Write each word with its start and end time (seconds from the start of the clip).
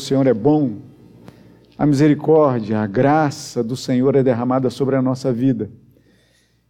O 0.00 0.02
Senhor 0.02 0.26
é 0.26 0.32
bom, 0.32 0.78
a 1.76 1.84
misericórdia, 1.84 2.80
a 2.80 2.86
graça 2.86 3.62
do 3.62 3.76
Senhor 3.76 4.16
é 4.16 4.22
derramada 4.22 4.70
sobre 4.70 4.96
a 4.96 5.02
nossa 5.02 5.30
vida. 5.30 5.70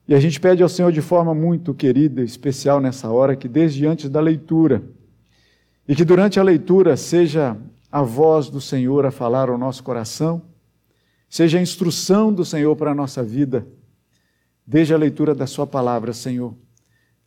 E 0.09 0.15
a 0.17 0.19
gente 0.19 0.41
pede 0.41 0.65
ao 0.65 0.69
Senhor 0.69 0.91
de 0.91 1.01
forma 1.01 1.33
muito 1.33 1.73
querida, 1.73 2.23
especial 2.23 2.81
nessa 2.81 3.09
hora, 3.09 3.37
que 3.37 3.47
desde 3.47 3.87
antes 3.87 4.11
da 4.11 4.21
leitura, 4.21 4.83
e 5.87 5.95
que 5.95 6.05
durante 6.05 6.41
a 6.41 6.43
leitura 6.43 6.97
seja 6.97 7.57
a 7.91 8.03
voz 8.03 8.51
do 8.51 8.61
Senhor 8.61 9.07
a 9.07 9.13
falar 9.13 9.49
ao 9.49 9.57
nosso 9.57 9.85
coração, 9.85 10.43
seja 11.29 11.57
a 11.57 11.63
instrução 11.63 12.33
do 12.33 12.45
Senhor 12.45 12.75
para 12.75 12.91
a 12.91 12.97
nossa 12.97 13.23
vida, 13.23 13.65
desde 14.67 14.93
a 14.93 14.99
leitura 14.99 15.37
da 15.37 15.47
Sua 15.47 15.69
palavra, 15.69 16.13
Senhor. 16.13 16.53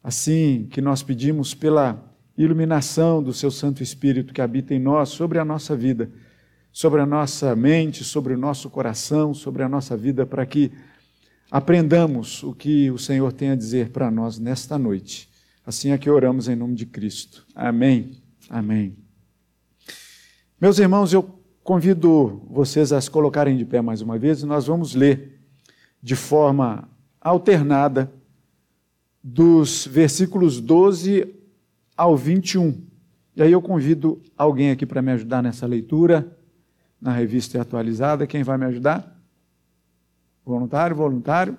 Assim 0.04 0.68
que 0.70 0.82
nós 0.82 1.02
pedimos 1.02 1.56
pela 1.56 2.13
iluminação 2.38 3.22
do 3.22 3.34
Seu 3.34 3.52
Santo 3.52 3.84
Espírito 3.84 4.34
que 4.34 4.42
habita 4.42 4.74
em 4.74 4.80
nós, 4.80 5.10
sobre 5.10 5.40
a 5.40 5.46
nossa 5.46 5.76
vida, 5.76 6.10
sobre 6.72 7.02
a 7.02 7.06
nossa 7.06 7.56
mente, 7.56 8.04
sobre 8.04 8.34
o 8.34 8.38
nosso 8.38 8.70
coração, 8.70 9.34
sobre 9.34 9.62
a 9.64 9.70
nossa 9.70 9.96
vida, 9.96 10.26
para 10.26 10.46
que 10.46 10.72
aprendamos 11.52 12.42
o 12.42 12.54
que 12.54 12.90
o 12.90 12.98
Senhor 12.98 13.32
tem 13.32 13.52
a 13.52 13.56
dizer 13.56 13.90
para 13.90 14.10
nós 14.10 14.40
nesta 14.40 14.78
noite. 14.78 15.30
Assim 15.66 15.92
é 15.92 15.98
que 15.98 16.10
oramos 16.10 16.48
em 16.48 16.56
nome 16.56 16.74
de 16.74 16.86
Cristo. 16.86 17.46
Amém. 17.54 18.18
Amém. 18.50 18.96
Meus 20.60 20.80
irmãos, 20.80 21.14
eu 21.14 21.40
convido 21.64 22.42
vocês 22.50 22.92
a 22.92 23.00
se 23.00 23.10
colocarem 23.10 23.56
de 23.56 23.64
pé 23.64 23.82
mais 23.82 24.02
uma 24.02 24.18
vez 24.18 24.42
e 24.42 24.46
nós 24.46 24.66
vamos 24.66 24.96
ler 24.96 25.40
de 26.02 26.16
forma 26.16 26.90
alternada 27.22 28.12
dos 29.24 29.88
versículos 29.88 30.60
12 30.60 31.43
ao 31.96 32.18
21. 32.18 32.86
E 33.36 33.42
aí 33.42 33.52
eu 33.52 33.62
convido 33.62 34.22
alguém 34.38 34.72
aqui 34.72 34.86
para 34.86 35.02
me 35.02 35.12
ajudar 35.12 35.42
nessa 35.42 35.66
leitura, 35.66 36.38
na 37.02 37.12
revista 37.12 37.60
atualizada. 37.62 38.28
Quem 38.28 38.44
vai 38.44 38.58
me 38.58 38.66
ajudar? 38.66 39.20
Voluntário, 40.46 40.96
voluntário? 40.96 41.58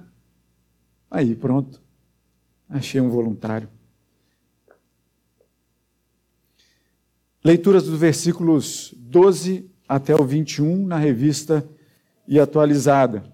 Aí, 1.11 1.35
pronto. 1.35 1.83
Achei 2.69 3.01
um 3.01 3.09
voluntário. 3.09 3.69
Leituras 7.43 7.85
dos 7.85 7.99
versículos 7.99 8.95
12 8.97 9.71
até 9.87 10.15
o 10.15 10.25
21 10.25 10.87
na 10.87 10.97
revista 10.97 11.69
e 12.27 12.41
atualizada. 12.41 13.31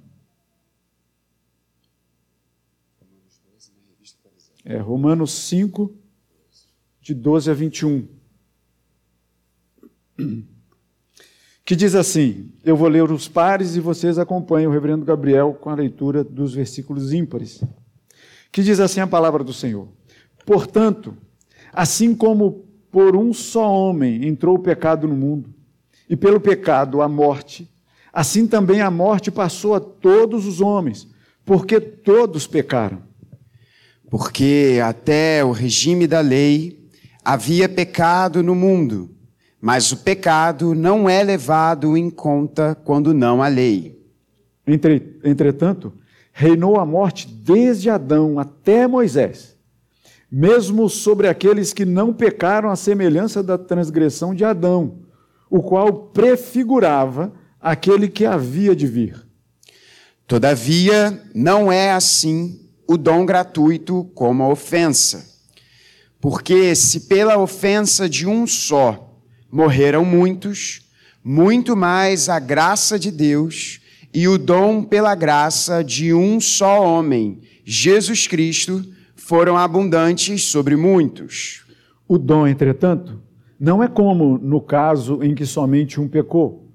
É, 4.64 4.76
Romanos 4.78 5.32
5, 5.32 5.94
de 7.10 7.14
12 7.14 7.50
a 7.50 7.54
21. 7.54 8.06
Que 11.64 11.74
diz 11.74 11.94
assim: 11.96 12.52
Eu 12.64 12.76
vou 12.76 12.88
ler 12.88 13.10
os 13.10 13.26
pares 13.26 13.74
e 13.74 13.80
vocês 13.80 14.18
acompanhem 14.18 14.68
o 14.68 14.70
reverendo 14.70 15.04
Gabriel 15.04 15.54
com 15.60 15.70
a 15.70 15.74
leitura 15.74 16.22
dos 16.22 16.54
versículos 16.54 17.12
ímpares. 17.12 17.64
Que 18.52 18.62
diz 18.62 18.78
assim 18.78 19.00
a 19.00 19.06
palavra 19.08 19.42
do 19.42 19.52
Senhor: 19.52 19.88
Portanto, 20.46 21.16
assim 21.72 22.14
como 22.14 22.64
por 22.92 23.16
um 23.16 23.32
só 23.32 23.68
homem 23.68 24.26
entrou 24.26 24.56
o 24.56 24.62
pecado 24.62 25.08
no 25.08 25.16
mundo, 25.16 25.52
e 26.08 26.14
pelo 26.16 26.40
pecado 26.40 27.02
a 27.02 27.08
morte, 27.08 27.68
assim 28.12 28.46
também 28.46 28.80
a 28.80 28.90
morte 28.90 29.32
passou 29.32 29.74
a 29.74 29.80
todos 29.80 30.46
os 30.46 30.60
homens, 30.60 31.08
porque 31.44 31.80
todos 31.80 32.46
pecaram. 32.46 33.02
Porque 34.08 34.80
até 34.84 35.44
o 35.44 35.52
regime 35.52 36.08
da 36.08 36.20
lei 36.20 36.79
Havia 37.24 37.68
pecado 37.68 38.42
no 38.42 38.54
mundo, 38.54 39.10
mas 39.60 39.92
o 39.92 39.98
pecado 39.98 40.74
não 40.74 41.08
é 41.08 41.22
levado 41.22 41.96
em 41.96 42.08
conta 42.08 42.74
quando 42.74 43.12
não 43.12 43.42
há 43.42 43.48
lei. 43.48 44.00
Entretanto, 44.66 45.92
reinou 46.32 46.78
a 46.78 46.86
morte 46.86 47.28
desde 47.28 47.90
Adão 47.90 48.38
até 48.38 48.86
Moisés, 48.86 49.56
mesmo 50.30 50.88
sobre 50.88 51.28
aqueles 51.28 51.72
que 51.72 51.84
não 51.84 52.12
pecaram 52.12 52.70
à 52.70 52.76
semelhança 52.76 53.42
da 53.42 53.58
transgressão 53.58 54.34
de 54.34 54.44
Adão, 54.44 55.00
o 55.50 55.62
qual 55.62 55.92
prefigurava 55.92 57.32
aquele 57.60 58.08
que 58.08 58.24
havia 58.24 58.74
de 58.74 58.86
vir. 58.86 59.26
Todavia, 60.26 61.20
não 61.34 61.70
é 61.70 61.90
assim 61.90 62.60
o 62.86 62.96
dom 62.96 63.26
gratuito 63.26 64.04
como 64.14 64.42
a 64.42 64.48
ofensa. 64.48 65.29
Porque 66.20 66.74
se 66.74 67.00
pela 67.00 67.38
ofensa 67.38 68.08
de 68.08 68.26
um 68.26 68.46
só 68.46 69.16
morreram 69.50 70.04
muitos, 70.04 70.82
muito 71.24 71.74
mais 71.74 72.28
a 72.28 72.38
graça 72.38 72.98
de 72.98 73.10
Deus 73.10 73.80
e 74.12 74.28
o 74.28 74.36
dom 74.36 74.84
pela 74.84 75.14
graça 75.14 75.82
de 75.82 76.12
um 76.12 76.38
só 76.38 76.82
homem, 76.82 77.40
Jesus 77.64 78.26
Cristo, 78.26 78.84
foram 79.16 79.56
abundantes 79.56 80.44
sobre 80.44 80.76
muitos. 80.76 81.64
O 82.06 82.18
dom, 82.18 82.46
entretanto, 82.46 83.22
não 83.58 83.82
é 83.82 83.88
como 83.88 84.36
no 84.36 84.60
caso 84.60 85.22
em 85.22 85.34
que 85.34 85.46
somente 85.46 86.00
um 86.00 86.08
pecou, 86.08 86.68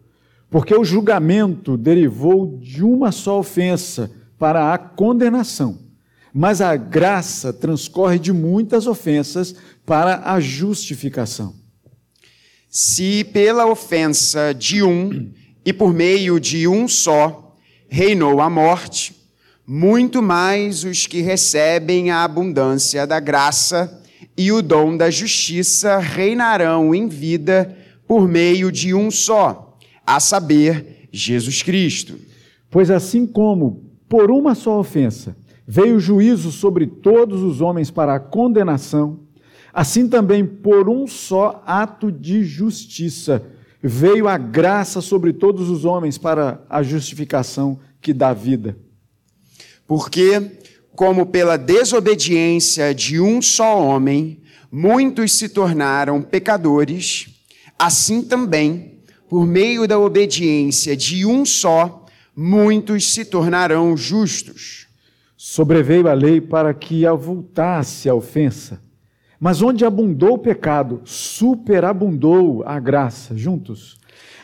porque 0.49 0.73
o 0.73 0.83
julgamento 0.83 1.77
derivou 1.77 2.57
de 2.61 2.83
uma 2.83 3.11
só 3.11 3.39
ofensa 3.39 4.09
para 4.39 4.73
a 4.73 4.77
condenação 4.77 5.84
mas 6.37 6.59
a 6.59 6.75
graça 6.75 7.53
transcorre 7.53 8.19
de 8.19 8.33
muitas 8.33 8.87
ofensas 8.87 9.55
para 9.85 10.33
a 10.33 10.41
justificação. 10.41 11.55
Se 12.69 13.23
pela 13.23 13.65
ofensa 13.65 14.53
de 14.53 14.83
um 14.83 15.31
e 15.65 15.71
por 15.71 15.93
meio 15.93 16.37
de 16.37 16.67
um 16.67 16.89
só 16.89 17.55
reinou 17.87 18.41
a 18.41 18.49
morte, 18.49 19.15
muito 19.65 20.21
mais 20.21 20.83
os 20.83 21.07
que 21.07 21.21
recebem 21.21 22.11
a 22.11 22.25
abundância 22.25 23.07
da 23.07 23.21
graça 23.21 24.03
e 24.37 24.51
o 24.51 24.61
dom 24.61 24.97
da 24.97 25.09
justiça 25.09 25.99
reinarão 25.99 26.93
em 26.93 27.07
vida 27.07 27.77
por 28.05 28.27
meio 28.27 28.73
de 28.73 28.93
um 28.93 29.09
só, 29.09 29.77
a 30.05 30.19
saber, 30.19 31.07
Jesus 31.13 31.63
Cristo. 31.63 32.19
Pois 32.69 32.91
assim 32.91 33.25
como 33.25 33.89
por 34.09 34.29
uma 34.29 34.53
só 34.53 34.77
ofensa 34.77 35.44
veio 35.67 35.99
juízo 35.99 36.51
sobre 36.51 36.87
todos 36.87 37.41
os 37.41 37.61
homens 37.61 37.89
para 37.89 38.15
a 38.15 38.19
condenação, 38.19 39.19
assim 39.73 40.07
também 40.07 40.45
por 40.45 40.89
um 40.89 41.07
só 41.07 41.63
ato 41.65 42.11
de 42.11 42.43
justiça 42.43 43.43
veio 43.87 44.27
a 44.27 44.35
graça 44.35 44.99
sobre 44.99 45.31
todos 45.31 45.69
os 45.69 45.85
homens 45.85 46.17
para 46.17 46.59
a 46.67 46.81
justificação 46.81 47.79
que 48.01 48.13
dá 48.13 48.33
vida. 48.33 48.75
Porque, 49.85 50.59
como 50.95 51.27
pela 51.27 51.55
desobediência 51.55 52.95
de 52.95 53.19
um 53.19 53.43
só 53.43 53.79
homem, 53.79 54.41
muitos 54.71 55.33
se 55.33 55.47
tornaram 55.47 56.19
pecadores, 56.19 57.27
assim 57.77 58.23
também, 58.23 59.01
por 59.29 59.45
meio 59.45 59.87
da 59.87 59.99
obediência 59.99 60.97
de 60.97 61.23
um 61.23 61.45
só, 61.45 62.07
muitos 62.35 63.13
se 63.13 63.23
tornarão 63.23 63.95
justos. 63.95 64.84
Sobreveio 65.37 66.07
a 66.07 66.13
lei 66.13 66.39
para 66.39 66.73
que 66.73 67.05
avultasse 67.05 68.09
a 68.09 68.15
ofensa. 68.15 68.81
Mas 69.39 69.61
onde 69.61 69.83
abundou 69.83 70.35
o 70.35 70.39
pecado, 70.39 71.01
superabundou 71.03 72.63
a 72.65 72.79
graça. 72.79 73.35
Juntos. 73.35 73.97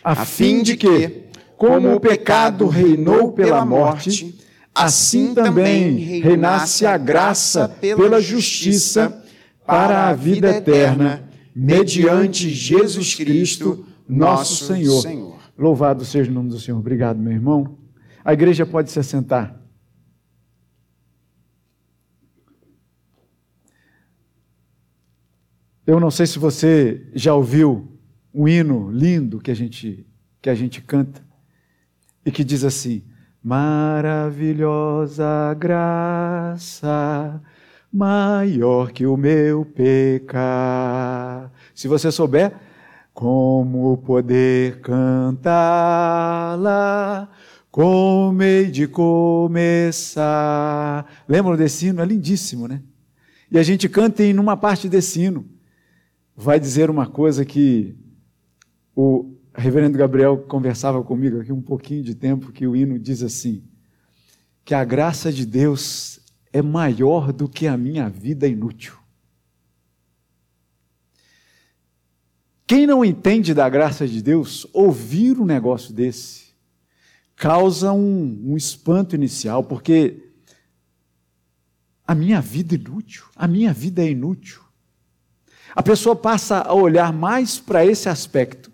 A, 0.03 0.11
a 0.11 0.25
fim 0.25 0.61
de 0.61 0.75
que, 0.75 1.23
como 1.55 1.95
o 1.95 1.99
pecado 1.99 2.67
reinou 2.67 3.31
pela 3.31 3.63
morte, 3.65 4.35
assim 4.75 5.33
também 5.33 5.95
reinasse 6.19 6.85
a 6.85 6.97
graça 6.97 7.69
pela 7.79 8.19
justiça 8.19 9.23
para 9.65 10.09
a 10.09 10.13
vida 10.13 10.49
eterna, 10.49 11.23
mediante 11.55 12.49
Jesus 12.49 13.15
Cristo, 13.15 13.85
nosso 14.07 14.65
Senhor. 14.65 15.37
Louvado 15.57 16.03
seja 16.03 16.29
o 16.29 16.33
nome 16.33 16.49
do 16.49 16.59
Senhor. 16.59 16.77
Obrigado, 16.77 17.17
meu 17.17 17.31
irmão. 17.31 17.77
A 18.25 18.33
igreja 18.33 18.65
pode 18.65 18.91
se 18.91 18.99
assentar. 18.99 19.60
Eu 25.91 25.99
não 25.99 26.09
sei 26.09 26.25
se 26.25 26.39
você 26.39 27.05
já 27.13 27.35
ouviu 27.35 27.85
um 28.33 28.47
hino 28.47 28.89
lindo 28.89 29.41
que 29.41 29.51
a 29.51 29.53
gente 29.53 30.07
que 30.41 30.49
a 30.49 30.55
gente 30.55 30.81
canta 30.81 31.21
e 32.25 32.31
que 32.31 32.45
diz 32.45 32.63
assim: 32.63 33.03
Maravilhosa 33.43 35.53
graça, 35.59 37.41
maior 37.91 38.93
que 38.93 39.05
o 39.05 39.17
meu 39.17 39.65
pecar. 39.65 41.51
Se 41.75 41.89
você 41.89 42.09
souber 42.09 42.53
como 43.13 43.97
poder 43.97 44.79
cantá-la, 44.79 45.49
como 47.69 48.41
hei 48.41 48.71
de 48.71 48.87
começar. 48.87 50.25
Lembram 51.27 51.57
desse 51.57 51.87
hino? 51.87 52.01
É 52.01 52.05
lindíssimo, 52.05 52.65
né? 52.65 52.81
E 53.51 53.59
a 53.59 53.63
gente 53.63 53.89
canta 53.89 54.23
em 54.23 54.39
uma 54.39 54.55
parte 54.55 54.87
desse 54.87 55.21
hino 55.21 55.59
vai 56.35 56.59
dizer 56.59 56.89
uma 56.89 57.07
coisa 57.07 57.45
que 57.45 57.95
o 58.95 59.35
reverendo 59.53 59.97
Gabriel 59.97 60.37
conversava 60.37 61.03
comigo 61.03 61.41
aqui 61.41 61.51
um 61.51 61.61
pouquinho 61.61 62.03
de 62.03 62.15
tempo 62.15 62.51
que 62.51 62.65
o 62.65 62.75
hino 62.75 62.97
diz 62.97 63.21
assim: 63.21 63.63
que 64.63 64.73
a 64.73 64.83
graça 64.83 65.31
de 65.31 65.45
Deus 65.45 66.19
é 66.53 66.61
maior 66.61 67.31
do 67.31 67.47
que 67.47 67.67
a 67.67 67.77
minha 67.77 68.09
vida 68.09 68.47
inútil. 68.47 68.95
Quem 72.65 72.87
não 72.87 73.03
entende 73.03 73.53
da 73.53 73.67
graça 73.67 74.07
de 74.07 74.21
Deus, 74.21 74.65
ouvir 74.71 75.37
um 75.37 75.45
negócio 75.45 75.93
desse, 75.93 76.53
causa 77.35 77.91
um, 77.91 78.51
um 78.51 78.55
espanto 78.55 79.13
inicial, 79.13 79.61
porque 79.63 80.31
a 82.07 82.15
minha 82.15 82.39
vida 82.39 82.75
é 82.75 82.77
inútil, 82.77 83.25
a 83.35 83.45
minha 83.45 83.73
vida 83.73 84.01
é 84.01 84.09
inútil. 84.09 84.61
A 85.75 85.81
pessoa 85.81 86.15
passa 86.15 86.59
a 86.59 86.73
olhar 86.73 87.13
mais 87.13 87.59
para 87.59 87.85
esse 87.85 88.09
aspecto 88.09 88.71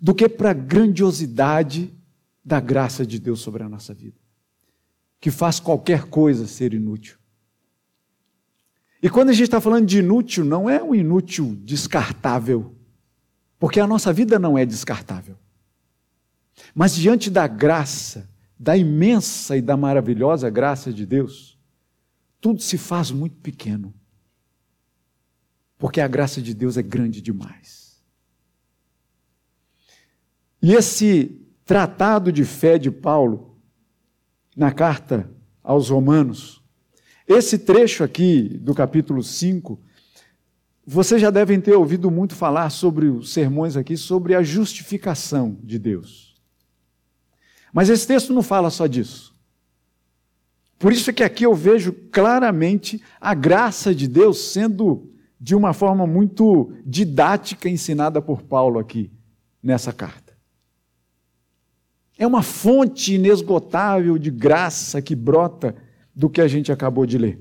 do 0.00 0.14
que 0.14 0.28
para 0.28 0.50
a 0.50 0.54
grandiosidade 0.54 1.92
da 2.44 2.60
graça 2.60 3.04
de 3.04 3.18
Deus 3.18 3.40
sobre 3.40 3.62
a 3.62 3.68
nossa 3.68 3.92
vida, 3.92 4.16
que 5.20 5.30
faz 5.30 5.60
qualquer 5.60 6.04
coisa 6.04 6.46
ser 6.46 6.72
inútil. 6.72 7.18
E 9.02 9.08
quando 9.08 9.28
a 9.28 9.32
gente 9.32 9.44
está 9.44 9.60
falando 9.60 9.86
de 9.86 9.98
inútil, 9.98 10.44
não 10.44 10.68
é 10.68 10.82
um 10.82 10.94
inútil 10.94 11.56
descartável, 11.62 12.74
porque 13.58 13.78
a 13.78 13.86
nossa 13.86 14.12
vida 14.12 14.38
não 14.38 14.56
é 14.58 14.64
descartável. 14.64 15.36
Mas 16.74 16.94
diante 16.94 17.30
da 17.30 17.46
graça, 17.46 18.28
da 18.58 18.76
imensa 18.76 19.56
e 19.56 19.62
da 19.62 19.76
maravilhosa 19.76 20.50
graça 20.50 20.92
de 20.92 21.06
Deus, 21.06 21.58
tudo 22.40 22.60
se 22.60 22.76
faz 22.76 23.10
muito 23.10 23.36
pequeno, 23.36 23.94
porque 25.78 26.00
a 26.00 26.08
graça 26.08 26.42
de 26.42 26.52
Deus 26.52 26.76
é 26.76 26.82
grande 26.82 27.22
demais. 27.22 28.02
E 30.60 30.74
esse 30.74 31.40
tratado 31.64 32.32
de 32.32 32.44
fé 32.44 32.78
de 32.78 32.90
Paulo, 32.90 33.56
na 34.56 34.72
carta 34.72 35.30
aos 35.62 35.88
Romanos, 35.88 36.60
esse 37.26 37.58
trecho 37.58 38.02
aqui 38.02 38.58
do 38.60 38.74
capítulo 38.74 39.22
5, 39.22 39.80
vocês 40.84 41.20
já 41.20 41.30
devem 41.30 41.60
ter 41.60 41.74
ouvido 41.74 42.10
muito 42.10 42.34
falar 42.34 42.70
sobre 42.70 43.06
os 43.06 43.32
sermões 43.32 43.76
aqui, 43.76 43.96
sobre 43.96 44.34
a 44.34 44.42
justificação 44.42 45.58
de 45.62 45.78
Deus. 45.78 46.34
Mas 47.72 47.90
esse 47.90 48.06
texto 48.06 48.32
não 48.32 48.42
fala 48.42 48.70
só 48.70 48.86
disso. 48.86 49.36
Por 50.78 50.92
isso 50.92 51.10
é 51.10 51.12
que 51.12 51.22
aqui 51.22 51.44
eu 51.44 51.54
vejo 51.54 51.92
claramente 52.10 53.02
a 53.20 53.34
graça 53.34 53.94
de 53.94 54.08
Deus 54.08 54.38
sendo 54.52 55.12
de 55.40 55.54
uma 55.54 55.72
forma 55.72 56.06
muito 56.06 56.72
didática 56.84 57.68
ensinada 57.68 58.20
por 58.20 58.42
Paulo 58.42 58.78
aqui 58.78 59.12
nessa 59.62 59.92
carta. 59.92 60.36
É 62.18 62.26
uma 62.26 62.42
fonte 62.42 63.14
inesgotável 63.14 64.18
de 64.18 64.30
graça 64.30 65.00
que 65.00 65.14
brota 65.14 65.76
do 66.14 66.28
que 66.28 66.40
a 66.40 66.48
gente 66.48 66.72
acabou 66.72 67.06
de 67.06 67.16
ler. 67.16 67.38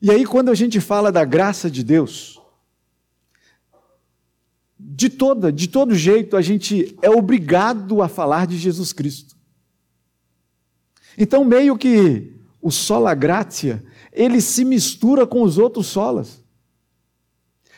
E 0.00 0.12
aí, 0.12 0.24
quando 0.24 0.48
a 0.48 0.54
gente 0.54 0.80
fala 0.80 1.10
da 1.10 1.24
graça 1.24 1.68
de 1.68 1.82
Deus, 1.82 2.40
de 4.78 5.10
toda, 5.10 5.52
de 5.52 5.66
todo 5.66 5.92
jeito, 5.96 6.36
a 6.36 6.40
gente 6.40 6.96
é 7.02 7.10
obrigado 7.10 8.00
a 8.00 8.08
falar 8.08 8.46
de 8.46 8.56
Jesus 8.56 8.92
Cristo. 8.92 9.36
Então, 11.16 11.44
meio 11.44 11.76
que 11.76 12.32
o 12.62 12.70
sola 12.70 13.12
gratia, 13.12 13.84
ele 14.18 14.40
se 14.40 14.64
mistura 14.64 15.24
com 15.24 15.42
os 15.42 15.58
outros 15.58 15.86
solas. 15.86 16.44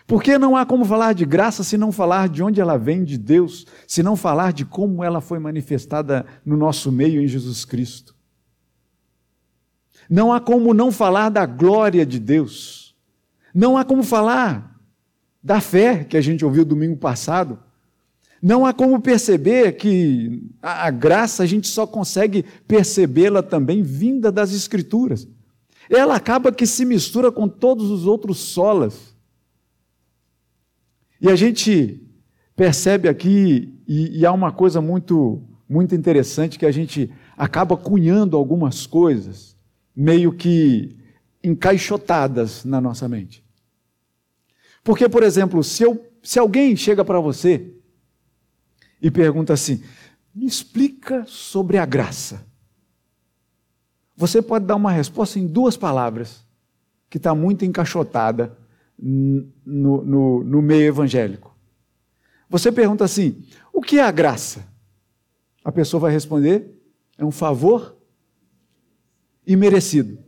Porque 0.06 0.38
não 0.38 0.56
há 0.56 0.64
como 0.64 0.86
falar 0.86 1.12
de 1.12 1.26
graça 1.26 1.62
se 1.62 1.76
não 1.76 1.92
falar 1.92 2.30
de 2.30 2.42
onde 2.42 2.62
ela 2.62 2.78
vem 2.78 3.04
de 3.04 3.18
Deus, 3.18 3.66
se 3.86 4.02
não 4.02 4.16
falar 4.16 4.54
de 4.54 4.64
como 4.64 5.04
ela 5.04 5.20
foi 5.20 5.38
manifestada 5.38 6.24
no 6.44 6.56
nosso 6.56 6.90
meio 6.90 7.20
em 7.20 7.28
Jesus 7.28 7.66
Cristo. 7.66 8.16
Não 10.08 10.32
há 10.32 10.40
como 10.40 10.72
não 10.72 10.90
falar 10.90 11.28
da 11.28 11.44
glória 11.44 12.06
de 12.06 12.18
Deus. 12.18 12.96
Não 13.54 13.76
há 13.76 13.84
como 13.84 14.02
falar 14.02 14.80
da 15.42 15.60
fé 15.60 16.04
que 16.04 16.16
a 16.16 16.22
gente 16.22 16.42
ouviu 16.42 16.64
domingo 16.64 16.96
passado. 16.96 17.58
Não 18.42 18.64
há 18.64 18.72
como 18.72 18.98
perceber 18.98 19.72
que 19.72 20.50
a, 20.62 20.90
graça 20.90 21.42
a 21.42 21.46
gente 21.46 21.68
só 21.68 21.86
consegue 21.86 22.46
percebê-la 22.66 23.42
também 23.42 23.82
vinda 23.82 24.32
das 24.32 24.54
Escrituras. 24.54 25.28
Ela 25.90 26.14
acaba 26.14 26.52
que 26.52 26.66
se 26.66 26.84
mistura 26.84 27.32
com 27.32 27.48
todos 27.48 27.90
os 27.90 28.06
outros 28.06 28.38
solas. 28.38 29.12
E 31.20 31.28
a 31.28 31.34
gente 31.34 32.00
percebe 32.54 33.08
aqui, 33.08 33.76
e, 33.88 34.20
e 34.20 34.24
há 34.24 34.32
uma 34.32 34.52
coisa 34.52 34.80
muito, 34.80 35.42
muito 35.68 35.94
interessante, 35.94 36.58
que 36.58 36.64
a 36.64 36.70
gente 36.70 37.12
acaba 37.36 37.76
cunhando 37.76 38.36
algumas 38.36 38.86
coisas 38.86 39.56
meio 39.94 40.32
que 40.32 40.96
encaixotadas 41.42 42.64
na 42.64 42.80
nossa 42.80 43.08
mente. 43.08 43.44
Porque, 44.84 45.08
por 45.08 45.24
exemplo, 45.24 45.62
se, 45.64 45.82
eu, 45.82 46.06
se 46.22 46.38
alguém 46.38 46.76
chega 46.76 47.04
para 47.04 47.18
você 47.18 47.74
e 49.02 49.10
pergunta 49.10 49.52
assim: 49.52 49.82
me 50.32 50.46
explica 50.46 51.24
sobre 51.26 51.78
a 51.78 51.84
graça. 51.84 52.48
Você 54.20 54.42
pode 54.42 54.66
dar 54.66 54.76
uma 54.76 54.92
resposta 54.92 55.38
em 55.38 55.46
duas 55.46 55.78
palavras, 55.78 56.44
que 57.08 57.16
está 57.16 57.34
muito 57.34 57.64
encaixotada 57.64 58.54
no, 58.98 60.04
no, 60.04 60.44
no 60.44 60.60
meio 60.60 60.88
evangélico. 60.88 61.56
Você 62.46 62.70
pergunta 62.70 63.02
assim: 63.02 63.42
o 63.72 63.80
que 63.80 63.98
é 63.98 64.02
a 64.02 64.10
graça? 64.10 64.68
A 65.64 65.72
pessoa 65.72 66.02
vai 66.02 66.12
responder: 66.12 66.70
é 67.16 67.24
um 67.24 67.30
favor 67.30 67.96
imerecido. 69.46 70.18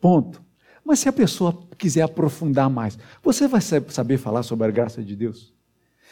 Ponto. 0.00 0.40
Mas 0.84 1.00
se 1.00 1.08
a 1.08 1.12
pessoa 1.12 1.66
quiser 1.76 2.02
aprofundar 2.02 2.70
mais, 2.70 2.96
você 3.24 3.48
vai 3.48 3.60
saber 3.60 4.18
falar 4.18 4.44
sobre 4.44 4.68
a 4.68 4.70
graça 4.70 5.02
de 5.02 5.16
Deus? 5.16 5.52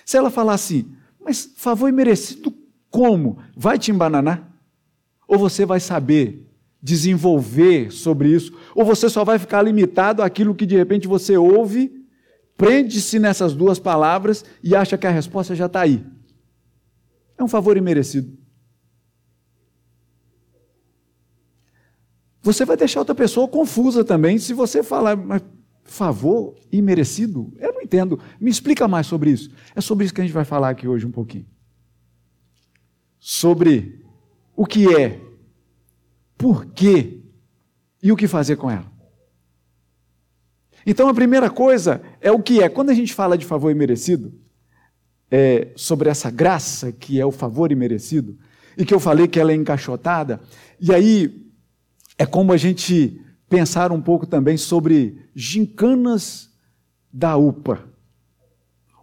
Se 0.04 0.16
ela 0.16 0.32
falar 0.32 0.54
assim, 0.54 0.96
mas 1.24 1.48
favor 1.54 1.88
imerecido 1.88 2.52
como? 2.90 3.38
Vai 3.56 3.78
te 3.78 3.92
embananar? 3.92 4.52
Ou 5.28 5.38
você 5.38 5.64
vai 5.64 5.78
saber 5.78 6.49
desenvolver 6.82 7.90
sobre 7.90 8.28
isso? 8.28 8.52
Ou 8.74 8.84
você 8.84 9.08
só 9.08 9.24
vai 9.24 9.38
ficar 9.38 9.62
limitado 9.62 10.22
àquilo 10.22 10.54
que 10.54 10.66
de 10.66 10.76
repente 10.76 11.06
você 11.06 11.36
ouve, 11.36 11.92
prende-se 12.56 13.18
nessas 13.18 13.54
duas 13.54 13.78
palavras 13.78 14.44
e 14.62 14.74
acha 14.74 14.96
que 14.96 15.06
a 15.06 15.10
resposta 15.10 15.54
já 15.54 15.66
está 15.66 15.82
aí? 15.82 16.04
É 17.36 17.44
um 17.44 17.48
favor 17.48 17.76
imerecido. 17.76 18.38
Você 22.42 22.64
vai 22.64 22.76
deixar 22.76 23.00
outra 23.00 23.14
pessoa 23.14 23.46
confusa 23.46 24.02
também 24.02 24.38
se 24.38 24.54
você 24.54 24.82
falar, 24.82 25.16
mas 25.16 25.42
favor 25.84 26.54
imerecido? 26.70 27.52
Eu 27.58 27.74
não 27.74 27.82
entendo. 27.82 28.18
Me 28.40 28.50
explica 28.50 28.86
mais 28.86 29.06
sobre 29.06 29.30
isso. 29.30 29.50
É 29.74 29.80
sobre 29.80 30.04
isso 30.04 30.14
que 30.14 30.20
a 30.20 30.24
gente 30.24 30.32
vai 30.32 30.44
falar 30.44 30.70
aqui 30.70 30.86
hoje 30.86 31.04
um 31.04 31.10
pouquinho. 31.10 31.46
Sobre 33.18 34.02
o 34.56 34.64
que 34.64 34.94
é, 34.94 35.20
por 36.40 36.64
quê 36.64 37.20
e 38.02 38.10
o 38.10 38.16
que 38.16 38.26
fazer 38.26 38.56
com 38.56 38.70
ela. 38.70 38.90
Então 40.86 41.06
a 41.06 41.12
primeira 41.12 41.50
coisa 41.50 42.00
é 42.18 42.32
o 42.32 42.42
que 42.42 42.62
é. 42.62 42.68
Quando 42.70 42.88
a 42.88 42.94
gente 42.94 43.12
fala 43.12 43.36
de 43.36 43.44
favor 43.44 43.70
imerecido, 43.70 44.32
é, 45.30 45.68
sobre 45.76 46.08
essa 46.08 46.30
graça 46.30 46.90
que 46.90 47.20
é 47.20 47.26
o 47.26 47.30
favor 47.30 47.70
imerecido, 47.70 48.38
e 48.74 48.86
que 48.86 48.94
eu 48.94 48.98
falei 48.98 49.28
que 49.28 49.38
ela 49.38 49.52
é 49.52 49.54
encaixotada, 49.54 50.40
e 50.80 50.94
aí 50.94 51.46
é 52.16 52.24
como 52.24 52.54
a 52.54 52.56
gente 52.56 53.20
pensar 53.46 53.92
um 53.92 54.00
pouco 54.00 54.26
também 54.26 54.56
sobre 54.56 55.28
gincanas 55.34 56.48
da 57.12 57.36
UPA. 57.36 57.84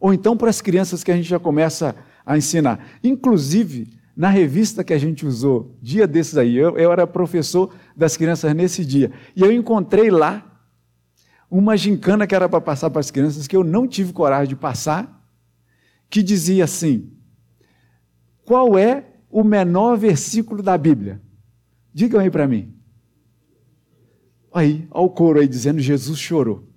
Ou 0.01 0.11
então 0.11 0.35
para 0.35 0.49
as 0.49 0.59
crianças 0.59 1.03
que 1.03 1.11
a 1.11 1.15
gente 1.15 1.29
já 1.29 1.37
começa 1.37 1.95
a 2.25 2.35
ensinar. 2.35 2.97
Inclusive, 3.03 3.96
na 4.17 4.29
revista 4.29 4.83
que 4.83 4.93
a 4.93 4.97
gente 4.97 5.27
usou, 5.27 5.77
dia 5.79 6.07
desses 6.07 6.35
aí, 6.39 6.55
eu, 6.55 6.75
eu 6.75 6.91
era 6.91 7.05
professor 7.05 7.71
das 7.95 8.17
crianças 8.17 8.51
nesse 8.55 8.83
dia, 8.83 9.11
e 9.35 9.41
eu 9.41 9.51
encontrei 9.51 10.09
lá 10.09 10.43
uma 11.51 11.77
gincana 11.77 12.25
que 12.25 12.33
era 12.33 12.49
para 12.49 12.59
passar 12.59 12.89
para 12.89 12.99
as 12.99 13.11
crianças, 13.11 13.47
que 13.47 13.55
eu 13.55 13.63
não 13.63 13.87
tive 13.87 14.11
coragem 14.11 14.49
de 14.49 14.55
passar, 14.55 15.23
que 16.09 16.23
dizia 16.23 16.63
assim: 16.63 17.11
qual 18.43 18.75
é 18.75 19.05
o 19.29 19.43
menor 19.43 19.95
versículo 19.97 20.63
da 20.63 20.75
Bíblia? 20.75 21.21
Digam 21.93 22.19
aí 22.19 22.31
para 22.31 22.47
mim. 22.47 22.73
Aí, 24.51 24.87
ao 24.89 25.11
coro 25.11 25.39
aí 25.39 25.47
dizendo 25.47 25.79
Jesus 25.79 26.17
chorou. 26.17 26.67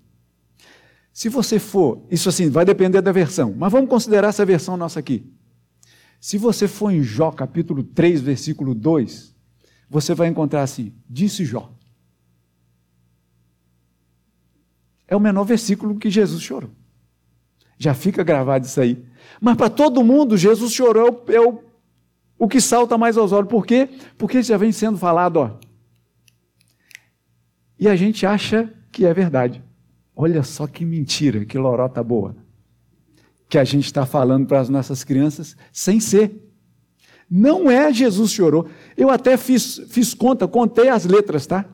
Se 1.10 1.30
você 1.30 1.58
for, 1.58 2.04
isso 2.10 2.28
assim, 2.28 2.50
vai 2.50 2.66
depender 2.66 3.00
da 3.00 3.12
versão, 3.12 3.54
mas 3.56 3.72
vamos 3.72 3.88
considerar 3.88 4.28
essa 4.28 4.44
versão 4.44 4.76
nossa 4.76 5.00
aqui. 5.00 5.39
Se 6.20 6.36
você 6.36 6.68
for 6.68 6.90
em 6.90 7.02
Jó, 7.02 7.32
capítulo 7.32 7.82
3, 7.82 8.20
versículo 8.20 8.74
2, 8.74 9.34
você 9.88 10.14
vai 10.14 10.28
encontrar 10.28 10.62
assim: 10.62 10.92
disse 11.08 11.44
Jó. 11.46 11.72
É 15.08 15.16
o 15.16 15.20
menor 15.20 15.44
versículo 15.44 15.98
que 15.98 16.10
Jesus 16.10 16.42
chorou. 16.42 16.70
Já 17.76 17.94
fica 17.94 18.22
gravado 18.22 18.66
isso 18.66 18.80
aí. 18.80 19.04
Mas 19.40 19.56
para 19.56 19.70
todo 19.70 20.04
mundo, 20.04 20.36
Jesus 20.36 20.72
chorou 20.72 21.24
é 21.28 21.40
o, 21.40 21.64
o 22.38 22.46
que 22.46 22.60
salta 22.60 22.96
mais 22.98 23.16
aos 23.16 23.32
olhos. 23.32 23.48
Por 23.48 23.66
quê? 23.66 23.88
Porque 24.18 24.42
já 24.42 24.56
vem 24.56 24.70
sendo 24.70 24.98
falado, 24.98 25.38
ó. 25.38 25.58
E 27.78 27.88
a 27.88 27.96
gente 27.96 28.26
acha 28.26 28.72
que 28.92 29.06
é 29.06 29.14
verdade. 29.14 29.64
Olha 30.14 30.42
só 30.42 30.66
que 30.66 30.84
mentira, 30.84 31.46
que 31.46 31.56
lorota 31.56 32.04
boa. 32.04 32.36
Que 33.50 33.58
a 33.58 33.64
gente 33.64 33.84
está 33.84 34.06
falando 34.06 34.46
para 34.46 34.60
as 34.60 34.70
nossas 34.70 35.04
crianças 35.04 35.54
sem 35.70 36.00
ser. 36.00 36.50
Não 37.30 37.70
é 37.70 37.92
Jesus 37.92 38.32
chorou. 38.32 38.66
Eu 38.96 39.10
até 39.10 39.36
fiz, 39.36 39.82
fiz 39.88 40.14
conta, 40.14 40.48
contei 40.48 40.88
as 40.88 41.04
letras, 41.04 41.46
tá? 41.46 41.66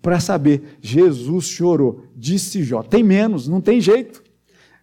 Para 0.00 0.20
saber. 0.20 0.78
Jesus 0.80 1.46
chorou, 1.46 2.04
disse 2.14 2.62
Jó. 2.62 2.84
Tem 2.84 3.02
menos, 3.02 3.48
não 3.48 3.60
tem 3.60 3.80
jeito. 3.80 4.22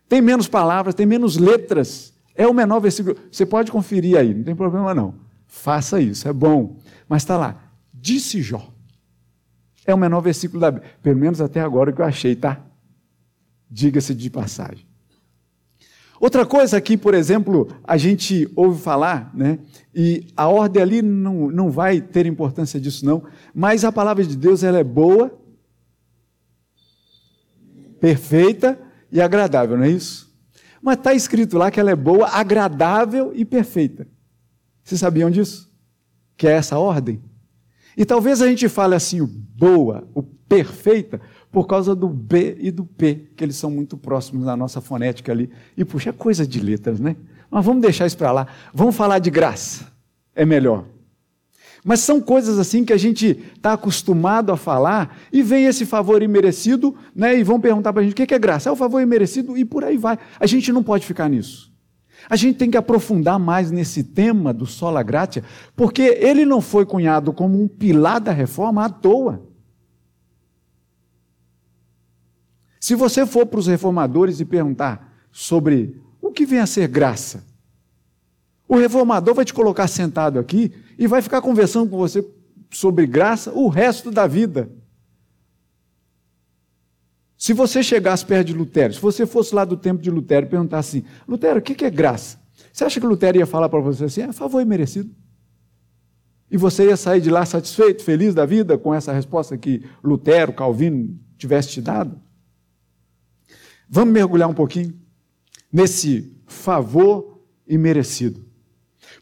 Tem 0.10 0.22
menos 0.22 0.48
palavras, 0.48 0.94
tem 0.94 1.06
menos 1.06 1.38
letras. 1.38 2.14
É 2.36 2.46
o 2.46 2.54
menor 2.54 2.80
versículo. 2.80 3.16
Você 3.32 3.46
pode 3.46 3.72
conferir 3.72 4.18
aí, 4.18 4.34
não 4.34 4.44
tem 4.44 4.56
problema 4.56 4.94
não. 4.94 5.16
Faça 5.48 6.02
isso, 6.02 6.28
é 6.28 6.34
bom. 6.34 6.78
Mas 7.08 7.22
está 7.22 7.38
lá, 7.38 7.72
disse 7.94 8.42
Jó. 8.42 8.68
É 9.86 9.94
o 9.94 9.98
menor 9.98 10.22
versículo 10.22 10.60
da 10.60 10.72
Bíblia. 10.72 10.92
Pelo 11.02 11.18
menos 11.18 11.40
até 11.40 11.62
agora 11.62 11.94
que 11.94 12.02
eu 12.02 12.06
achei, 12.06 12.36
tá? 12.36 12.60
Diga-se 13.70 14.14
de 14.14 14.30
passagem. 14.30 14.86
Outra 16.20 16.46
coisa 16.46 16.78
aqui, 16.78 16.96
por 16.96 17.14
exemplo, 17.14 17.68
a 17.84 17.98
gente 17.98 18.50
ouve 18.56 18.82
falar, 18.82 19.32
né? 19.34 19.60
E 19.94 20.28
a 20.36 20.48
ordem 20.48 20.82
ali 20.82 21.02
não, 21.02 21.52
não 21.52 21.70
vai 21.70 22.00
ter 22.00 22.26
importância 22.26 22.80
disso, 22.80 23.06
não. 23.06 23.24
Mas 23.54 23.84
a 23.84 23.92
palavra 23.92 24.24
de 24.24 24.36
Deus 24.36 24.64
ela 24.64 24.80
é 24.80 24.84
boa, 24.84 25.38
perfeita 28.00 28.80
e 29.12 29.22
agradável, 29.22 29.78
não 29.78 29.84
é 29.84 29.90
isso? 29.90 30.34
Mas 30.82 30.98
está 30.98 31.14
escrito 31.14 31.58
lá 31.58 31.72
que 31.72 31.80
ela 31.80 31.92
é 31.92 31.96
boa, 31.96 32.28
agradável 32.28 33.32
e 33.34 33.44
perfeita. 33.44 34.08
Vocês 34.84 35.00
sabiam 35.00 35.32
disso? 35.32 35.72
Que 36.38 36.48
é 36.48 36.52
essa 36.52 36.78
ordem? 36.78 37.22
E 37.98 38.06
talvez 38.06 38.42
a 38.42 38.48
gente 38.48 38.70
fale 38.70 38.94
assim, 38.94 39.26
boa, 39.26 40.08
o 40.14 40.22
perfeita, 40.22 41.20
por 41.56 41.68
causa 41.68 41.96
do 41.96 42.10
B 42.10 42.58
e 42.60 42.70
do 42.70 42.84
P, 42.84 43.30
que 43.34 43.42
eles 43.42 43.56
são 43.56 43.72
muito 43.72 43.96
próximos 43.96 44.46
na 44.46 44.58
nossa 44.58 44.82
fonética 44.82 45.32
ali. 45.32 45.50
E 45.78 45.86
puxa, 45.86 46.10
é 46.10 46.12
coisa 46.12 46.46
de 46.46 46.60
letras, 46.60 47.00
né? 47.00 47.16
Mas 47.50 47.64
vamos 47.64 47.82
deixar 47.82 48.06
isso 48.06 48.18
para 48.18 48.30
lá. 48.30 48.48
Vamos 48.74 48.94
falar 48.94 49.20
de 49.20 49.30
graça. 49.30 49.86
É 50.36 50.44
melhor. 50.46 50.84
Mas 51.82 52.02
são 52.02 52.20
coisas 52.20 52.60
assim 52.60 52.84
que 52.84 52.92
a 52.92 52.98
gente 52.98 53.42
está 53.56 53.72
acostumado 53.72 54.52
a 54.52 54.58
falar 54.58 55.18
e 55.32 55.42
vem 55.42 55.64
esse 55.64 55.86
favor 55.86 56.22
imerecido, 56.22 56.94
né? 57.16 57.40
E 57.40 57.42
vão 57.42 57.58
perguntar 57.58 57.94
para 57.94 58.02
a 58.02 58.04
gente 58.04 58.22
o 58.22 58.28
que 58.28 58.34
é 58.34 58.38
graça. 58.38 58.68
É 58.68 58.72
o 58.74 58.76
favor 58.76 59.02
imerecido 59.02 59.58
e 59.58 59.64
por 59.64 59.86
aí 59.86 59.96
vai. 59.96 60.20
A 60.38 60.46
gente 60.46 60.74
não 60.74 60.84
pode 60.84 61.06
ficar 61.06 61.30
nisso. 61.30 61.72
A 62.30 62.36
gente 62.36 62.58
tem 62.58 62.70
que 62.70 62.76
aprofundar 62.76 63.40
mais 63.40 63.72
nesse 63.72 64.04
tema 64.04 64.54
do 64.54 64.66
sola 64.66 65.02
gratia, 65.02 65.42
porque 65.74 66.02
ele 66.02 66.44
não 66.44 66.60
foi 66.60 66.86
cunhado 66.86 67.32
como 67.32 67.64
um 67.64 67.66
pilar 67.66 68.20
da 68.20 68.34
reforma 68.34 68.84
à 68.84 68.90
toa. 68.90 69.55
Se 72.86 72.94
você 72.94 73.26
for 73.26 73.48
para 73.48 73.60
os 73.60 73.66
reformadores 73.66 74.40
e 74.40 74.46
perguntar 74.46 75.12
sobre 75.32 76.00
o 76.22 76.32
que 76.32 76.46
vem 76.46 76.60
a 76.60 76.68
ser 76.68 76.88
graça, 76.88 77.44
o 78.68 78.76
reformador 78.76 79.34
vai 79.34 79.44
te 79.44 79.56
colocar 79.56 79.88
sentado 79.88 80.38
aqui 80.38 80.72
e 80.96 81.08
vai 81.08 81.20
ficar 81.20 81.42
conversando 81.42 81.90
com 81.90 81.98
você 81.98 82.24
sobre 82.70 83.08
graça 83.08 83.52
o 83.52 83.70
resto 83.70 84.12
da 84.12 84.28
vida. 84.28 84.70
Se 87.36 87.54
você 87.54 87.82
chegasse 87.82 88.24
perto 88.24 88.50
de 88.50 88.54
Lutero, 88.54 88.94
se 88.94 89.02
você 89.02 89.26
fosse 89.26 89.56
lá 89.56 89.66
do 89.66 89.78
tempo 89.78 90.00
de 90.00 90.12
Lutero 90.12 90.46
e 90.46 90.50
perguntasse 90.50 91.00
assim: 91.00 91.08
Lutero, 91.28 91.58
o 91.58 91.64
que 91.64 91.86
é 91.86 91.90
graça? 91.90 92.40
Você 92.72 92.84
acha 92.84 93.00
que 93.00 93.08
Lutero 93.08 93.40
ia 93.40 93.48
falar 93.48 93.68
para 93.68 93.80
você 93.80 94.06
assim: 94.06 94.22
é 94.22 94.32
favor 94.32 94.62
imerecido? 94.62 95.10
E 96.52 96.56
você 96.56 96.86
ia 96.86 96.98
sair 96.98 97.20
de 97.20 97.32
lá 97.32 97.48
satisfeito, 97.48 98.04
feliz 98.04 98.36
da 98.36 98.46
vida 98.46 98.78
com 98.78 98.94
essa 98.94 99.12
resposta 99.12 99.58
que 99.58 99.84
Lutero, 100.04 100.54
Calvino 100.54 101.20
tivesse 101.36 101.70
te 101.70 101.82
dado? 101.82 102.24
Vamos 103.96 104.14
mergulhar 104.14 104.50
um 104.50 104.54
pouquinho 104.54 104.94
nesse 105.72 106.36
favor 106.46 107.40
imerecido. 107.66 108.46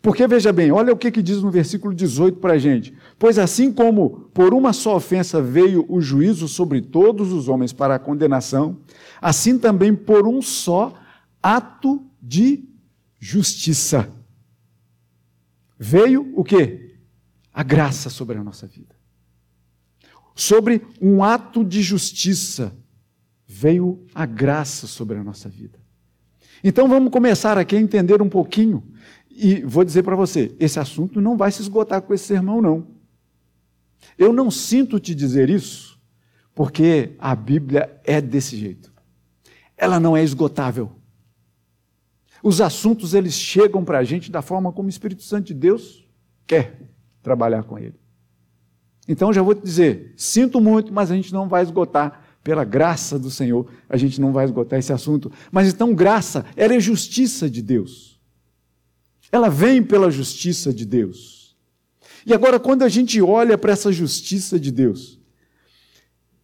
Porque 0.01 0.27
veja 0.27 0.51
bem, 0.51 0.71
olha 0.71 0.91
o 0.91 0.97
que, 0.97 1.11
que 1.11 1.21
diz 1.21 1.43
no 1.43 1.51
versículo 1.51 1.93
18 1.93 2.39
para 2.39 2.53
a 2.53 2.57
gente. 2.57 2.91
Pois 3.19 3.37
assim 3.37 3.71
como 3.71 4.31
por 4.33 4.51
uma 4.51 4.73
só 4.73 4.95
ofensa 4.95 5.39
veio 5.39 5.85
o 5.87 6.01
juízo 6.01 6.47
sobre 6.47 6.81
todos 6.81 7.31
os 7.31 7.47
homens 7.47 7.71
para 7.71 7.93
a 7.93 7.99
condenação, 7.99 8.79
assim 9.21 9.59
também 9.59 9.93
por 9.93 10.27
um 10.27 10.41
só 10.41 10.91
ato 11.39 12.03
de 12.19 12.67
justiça. 13.19 14.11
Veio 15.77 16.33
o 16.35 16.43
que? 16.43 16.95
A 17.53 17.61
graça 17.61 18.09
sobre 18.09 18.39
a 18.39 18.43
nossa 18.43 18.65
vida. 18.65 18.95
Sobre 20.33 20.81
um 20.99 21.23
ato 21.23 21.63
de 21.63 21.83
justiça 21.83 22.75
veio 23.63 24.05
a 24.13 24.25
graça 24.25 24.87
sobre 24.87 25.17
a 25.17 25.23
nossa 25.23 25.47
vida. 25.47 25.79
Então 26.61 26.85
vamos 26.89 27.09
começar 27.11 27.57
aqui 27.57 27.77
a 27.77 27.79
entender 27.79 28.21
um 28.21 28.27
pouquinho. 28.27 28.83
E 29.29 29.61
vou 29.61 29.85
dizer 29.85 30.03
para 30.03 30.17
você: 30.17 30.53
esse 30.59 30.79
assunto 30.79 31.21
não 31.21 31.37
vai 31.37 31.49
se 31.49 31.61
esgotar 31.61 32.01
com 32.01 32.13
esse 32.13 32.25
sermão, 32.25 32.61
não. 32.61 32.87
Eu 34.17 34.33
não 34.33 34.51
sinto 34.51 34.99
te 34.99 35.15
dizer 35.15 35.49
isso, 35.49 35.97
porque 36.53 37.15
a 37.17 37.33
Bíblia 37.33 38.01
é 38.03 38.19
desse 38.19 38.57
jeito. 38.57 38.91
Ela 39.77 39.97
não 39.97 40.15
é 40.15 40.21
esgotável. 40.21 40.91
Os 42.43 42.59
assuntos 42.59 43.13
eles 43.13 43.33
chegam 43.33 43.85
para 43.85 43.99
a 43.99 44.03
gente 44.03 44.29
da 44.29 44.41
forma 44.41 44.73
como 44.73 44.87
o 44.87 44.89
Espírito 44.89 45.23
Santo 45.23 45.47
de 45.47 45.53
Deus 45.53 46.05
quer 46.45 46.81
trabalhar 47.21 47.63
com 47.63 47.79
ele. 47.79 47.97
Então 49.07 49.31
já 49.31 49.41
vou 49.41 49.55
te 49.55 49.63
dizer, 49.63 50.13
sinto 50.17 50.59
muito, 50.59 50.93
mas 50.93 51.09
a 51.09 51.15
gente 51.15 51.31
não 51.31 51.47
vai 51.47 51.63
esgotar 51.63 52.22
pela 52.43 52.63
graça 52.63 53.17
do 53.17 53.31
Senhor, 53.31 53.67
a 53.87 53.95
gente 53.95 54.19
não 54.19 54.33
vai 54.33 54.45
esgotar 54.45 54.77
esse 54.77 54.91
assunto. 54.91 55.31
Mas 55.51 55.69
então, 55.69 55.95
graça, 55.95 56.45
ela 56.55 56.73
é 56.73 56.79
justiça 56.79 57.49
de 57.49 57.61
Deus. 57.61 58.19
Ela 59.31 59.49
vem 59.49 59.81
pela 59.81 60.11
justiça 60.11 60.73
de 60.73 60.85
Deus. 60.85 61.55
E 62.25 62.33
agora, 62.33 62.59
quando 62.59 62.83
a 62.83 62.89
gente 62.89 63.21
olha 63.21 63.57
para 63.57 63.71
essa 63.71 63.91
justiça 63.91 64.59
de 64.59 64.71
Deus 64.71 65.19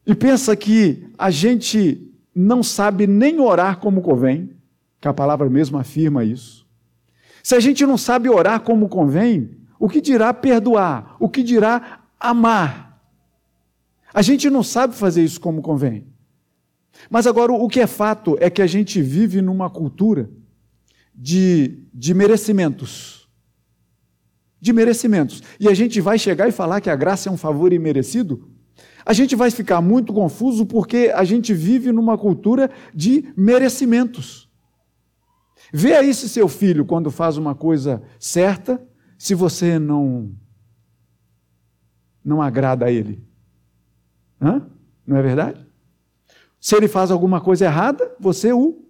e 0.05 0.15
pensa 0.15 0.55
que 0.55 1.07
a 1.17 1.29
gente 1.29 2.09
não 2.33 2.63
sabe 2.63 3.05
nem 3.05 3.39
orar 3.39 3.79
como 3.79 4.01
convém, 4.01 4.55
que 4.99 5.07
a 5.07 5.13
palavra 5.13 5.49
mesmo 5.49 5.77
afirma 5.77 6.23
isso. 6.23 6.65
Se 7.43 7.55
a 7.55 7.59
gente 7.59 7.85
não 7.85 7.97
sabe 7.97 8.29
orar 8.29 8.61
como 8.61 8.89
convém, 8.89 9.57
o 9.79 9.87
que 9.87 10.01
dirá 10.01 10.33
perdoar? 10.33 11.15
O 11.19 11.29
que 11.29 11.43
dirá 11.43 12.01
amar? 12.19 12.88
A 14.13 14.21
gente 14.21 14.49
não 14.49 14.63
sabe 14.63 14.95
fazer 14.95 15.23
isso 15.23 15.39
como 15.39 15.61
convém. 15.61 16.07
Mas 17.09 17.27
agora 17.27 17.51
o 17.53 17.67
que 17.67 17.79
é 17.79 17.87
fato 17.87 18.37
é 18.39 18.49
que 18.49 18.61
a 18.61 18.67
gente 18.67 19.01
vive 19.01 19.41
numa 19.41 19.69
cultura 19.69 20.29
de, 21.13 21.83
de 21.93 22.13
merecimentos. 22.13 23.29
De 24.59 24.73
merecimentos. 24.73 25.41
E 25.59 25.67
a 25.67 25.73
gente 25.73 26.01
vai 26.01 26.17
chegar 26.17 26.47
e 26.47 26.51
falar 26.51 26.81
que 26.81 26.89
a 26.89 26.95
graça 26.95 27.29
é 27.29 27.31
um 27.31 27.37
favor 27.37 27.71
imerecido? 27.71 28.49
A 29.05 29.13
gente 29.13 29.35
vai 29.35 29.49
ficar 29.51 29.81
muito 29.81 30.13
confuso 30.13 30.65
porque 30.65 31.11
a 31.13 31.23
gente 31.23 31.53
vive 31.53 31.91
numa 31.91 32.17
cultura 32.17 32.69
de 32.93 33.31
merecimentos. 33.35 34.49
Vê 35.71 35.95
aí 35.95 36.13
se 36.13 36.27
seu 36.27 36.47
filho, 36.47 36.85
quando 36.85 37.11
faz 37.11 37.37
uma 37.37 37.53
coisa 37.53 38.01
certa, 38.19 38.81
se 39.17 39.35
você 39.35 39.77
não 39.77 40.31
não 42.23 42.41
agrada 42.41 42.85
a 42.85 42.91
ele. 42.91 43.28
Hã? 44.41 44.65
Não 45.05 45.17
é 45.17 45.21
verdade? 45.21 45.65
Se 46.59 46.75
ele 46.75 46.87
faz 46.87 47.11
alguma 47.11 47.39
coisa 47.39 47.65
errada, 47.65 48.11
você 48.19 48.51
o 48.51 48.85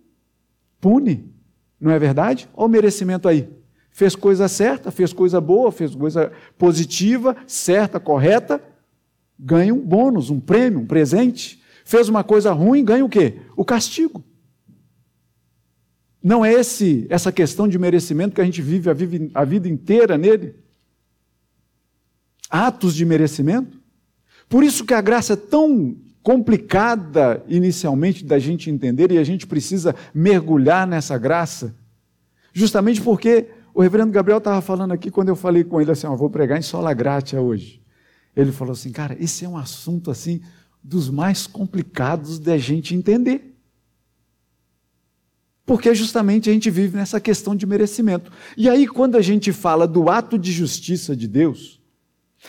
pune. 0.82 1.34
Não 1.80 1.92
é 1.92 2.00
verdade? 2.00 2.50
Olha 2.54 2.66
o 2.66 2.70
merecimento 2.70 3.28
aí. 3.28 3.50
Fez 3.92 4.16
coisa 4.16 4.48
certa, 4.48 4.92
fez 4.92 5.14
coisa 5.14 5.40
boa, 5.40 5.72
fez 5.72 5.94
coisa 5.94 6.32
positiva, 6.58 7.36
certa, 7.48 8.00
correta, 8.00 8.62
ganha 9.38 9.74
um 9.74 9.80
bônus, 9.80 10.30
um 10.30 10.40
prêmio, 10.40 10.80
um 10.80 10.86
presente. 10.86 11.62
Fez 11.86 12.10
uma 12.10 12.24
coisa 12.24 12.52
ruim, 12.52 12.84
ganha 12.84 13.04
o 13.04 13.10
quê? 13.10 13.42
O 13.56 13.66
castigo. 13.66 14.24
Não 16.22 16.44
é 16.44 16.54
esse, 16.54 17.08
essa 17.10 17.32
questão 17.32 17.68
de 17.68 17.80
merecimento 17.80 18.36
que 18.36 18.42
a 18.42 18.46
gente 18.46 18.62
vive 18.62 18.90
a, 18.90 18.94
vive 18.94 19.32
a 19.34 19.46
vida 19.46 19.70
inteira 19.70 20.18
nele? 20.18 20.56
Atos 22.50 22.94
de 22.94 23.06
merecimento? 23.06 23.79
Por 24.50 24.64
isso 24.64 24.84
que 24.84 24.94
a 24.94 25.02
graça 25.02 25.34
é 25.34 25.36
tão 25.36 25.96
complicada 26.24 27.44
inicialmente 27.48 28.26
da 28.26 28.38
gente 28.40 28.70
entender 28.70 29.12
e 29.12 29.18
a 29.18 29.24
gente 29.24 29.48
precisa 29.48 29.96
mergulhar 30.14 30.86
nessa 30.86 31.18
graça, 31.18 31.76
justamente 32.52 33.02
porque 33.02 33.48
o 33.74 33.82
reverendo 33.82 34.12
Gabriel 34.12 34.40
estava 34.40 34.60
falando 34.62 34.92
aqui 34.92 35.10
quando 35.10 35.30
eu 35.30 35.36
falei 35.36 35.64
com 35.64 35.80
ele 35.80 35.92
assim, 35.92 36.08
ó, 36.08 36.16
vou 36.16 36.30
pregar 36.30 36.58
em 36.58 36.64
sola 36.64 36.94
gratia 36.94 37.40
hoje. 37.40 37.82
Ele 38.36 38.52
falou 38.52 38.74
assim, 38.74 38.92
cara, 38.92 39.16
esse 39.20 39.46
é 39.46 39.50
um 39.50 39.58
assunto 39.58 40.12
assim 40.12 40.42
dos 40.84 41.10
mais 41.10 41.46
complicados 41.46 42.40
da 42.40 42.58
gente 42.58 42.96
entender. 42.96 43.56
Porque 45.66 45.94
justamente 45.94 46.50
a 46.50 46.54
gente 46.54 46.70
vive 46.72 46.98
nessa 46.98 47.20
questão 47.20 47.56
de 47.56 47.66
merecimento. 47.68 48.32
E 48.58 48.68
aí, 48.68 48.88
quando 48.88 49.16
a 49.16 49.22
gente 49.22 49.52
fala 49.52 49.88
do 49.88 50.10
ato 50.10 50.38
de 50.38 50.52
justiça 50.52 51.16
de 51.16 51.28
Deus, 51.28 51.80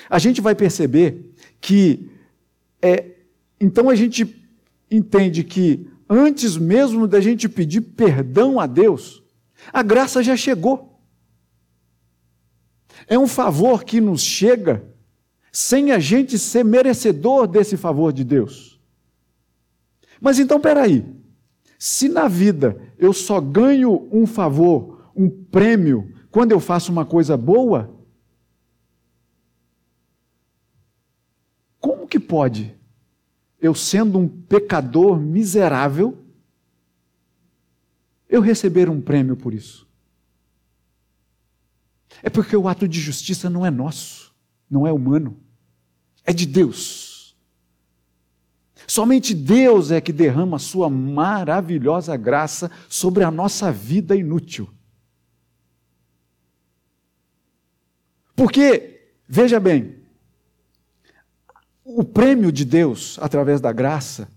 a 0.08 0.18
gente 0.18 0.40
vai 0.40 0.54
perceber 0.54 1.29
que, 1.60 2.10
é, 2.80 3.16
então 3.60 3.88
a 3.88 3.94
gente 3.94 4.48
entende 4.90 5.44
que 5.44 5.88
antes 6.08 6.56
mesmo 6.56 7.06
da 7.06 7.20
gente 7.20 7.48
pedir 7.48 7.80
perdão 7.80 8.58
a 8.58 8.66
Deus, 8.66 9.22
a 9.72 9.82
graça 9.82 10.22
já 10.22 10.36
chegou. 10.36 11.00
É 13.06 13.18
um 13.18 13.26
favor 13.26 13.84
que 13.84 14.00
nos 14.00 14.22
chega 14.22 14.84
sem 15.52 15.90
a 15.92 15.98
gente 15.98 16.38
ser 16.38 16.64
merecedor 16.64 17.46
desse 17.46 17.76
favor 17.76 18.12
de 18.12 18.24
Deus. 18.24 18.80
Mas 20.20 20.38
então, 20.38 20.60
peraí. 20.60 21.04
Se 21.78 22.08
na 22.08 22.28
vida 22.28 22.76
eu 22.98 23.12
só 23.12 23.40
ganho 23.40 24.06
um 24.12 24.26
favor, 24.26 25.10
um 25.16 25.30
prêmio, 25.30 26.12
quando 26.30 26.52
eu 26.52 26.60
faço 26.60 26.92
uma 26.92 27.06
coisa 27.06 27.36
boa, 27.38 27.90
como 31.80 32.06
que 32.06 32.19
pode 32.30 32.80
eu, 33.60 33.74
sendo 33.74 34.18
um 34.18 34.26
pecador 34.26 35.20
miserável, 35.20 36.24
eu 38.28 38.40
receber 38.40 38.88
um 38.88 39.00
prêmio 39.00 39.36
por 39.36 39.52
isso? 39.52 39.86
É 42.22 42.30
porque 42.30 42.56
o 42.56 42.66
ato 42.66 42.88
de 42.88 42.98
justiça 42.98 43.50
não 43.50 43.66
é 43.66 43.70
nosso, 43.70 44.34
não 44.68 44.86
é 44.86 44.92
humano, 44.92 45.38
é 46.24 46.32
de 46.32 46.46
Deus. 46.46 47.36
Somente 48.86 49.34
Deus 49.34 49.90
é 49.90 50.00
que 50.00 50.12
derrama 50.12 50.56
a 50.56 50.60
sua 50.60 50.88
maravilhosa 50.88 52.16
graça 52.16 52.70
sobre 52.88 53.22
a 53.22 53.30
nossa 53.30 53.70
vida 53.70 54.16
inútil. 54.16 54.68
Porque, 58.34 59.12
veja 59.28 59.60
bem, 59.60 59.99
o 61.98 62.04
prêmio 62.04 62.52
de 62.52 62.64
Deus 62.64 63.18
através 63.20 63.60
da 63.60 63.72
graça, 63.72 64.28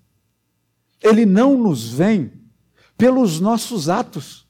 ele 1.02 1.26
não 1.26 1.58
nos 1.58 1.92
vem 1.92 2.32
pelos 2.98 3.40
nossos 3.40 3.90
atos, 3.90 4.48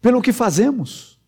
pelo 0.00 0.22
que 0.22 0.32
fazemos. 0.32 1.18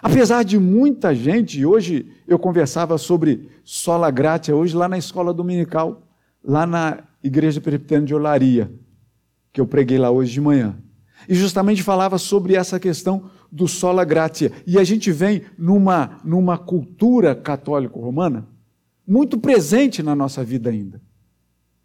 Apesar 0.00 0.42
de 0.42 0.58
muita 0.58 1.14
gente, 1.14 1.64
hoje 1.64 2.12
eu 2.26 2.38
conversava 2.38 2.98
sobre 2.98 3.50
sola 3.64 4.10
gratia, 4.10 4.54
hoje 4.54 4.76
lá 4.76 4.88
na 4.88 4.98
escola 4.98 5.32
dominical, 5.32 6.08
lá 6.42 6.66
na 6.66 7.04
Igreja 7.22 7.60
Presbiteriana 7.60 8.06
de 8.06 8.14
Olaria, 8.14 8.72
que 9.52 9.60
eu 9.60 9.66
preguei 9.66 9.98
lá 9.98 10.10
hoje 10.10 10.32
de 10.32 10.40
manhã. 10.40 10.76
E 11.28 11.34
justamente 11.34 11.82
falava 11.82 12.18
sobre 12.18 12.56
essa 12.56 12.80
questão 12.80 13.30
do 13.50 13.68
sola 13.68 14.04
gratia. 14.04 14.50
E 14.66 14.76
a 14.76 14.82
gente 14.82 15.12
vem 15.12 15.42
numa, 15.56 16.18
numa 16.24 16.58
cultura 16.58 17.34
católico-romana 17.34 18.48
muito 19.06 19.38
presente 19.38 20.02
na 20.02 20.14
nossa 20.14 20.44
vida 20.44 20.70
ainda. 20.70 21.00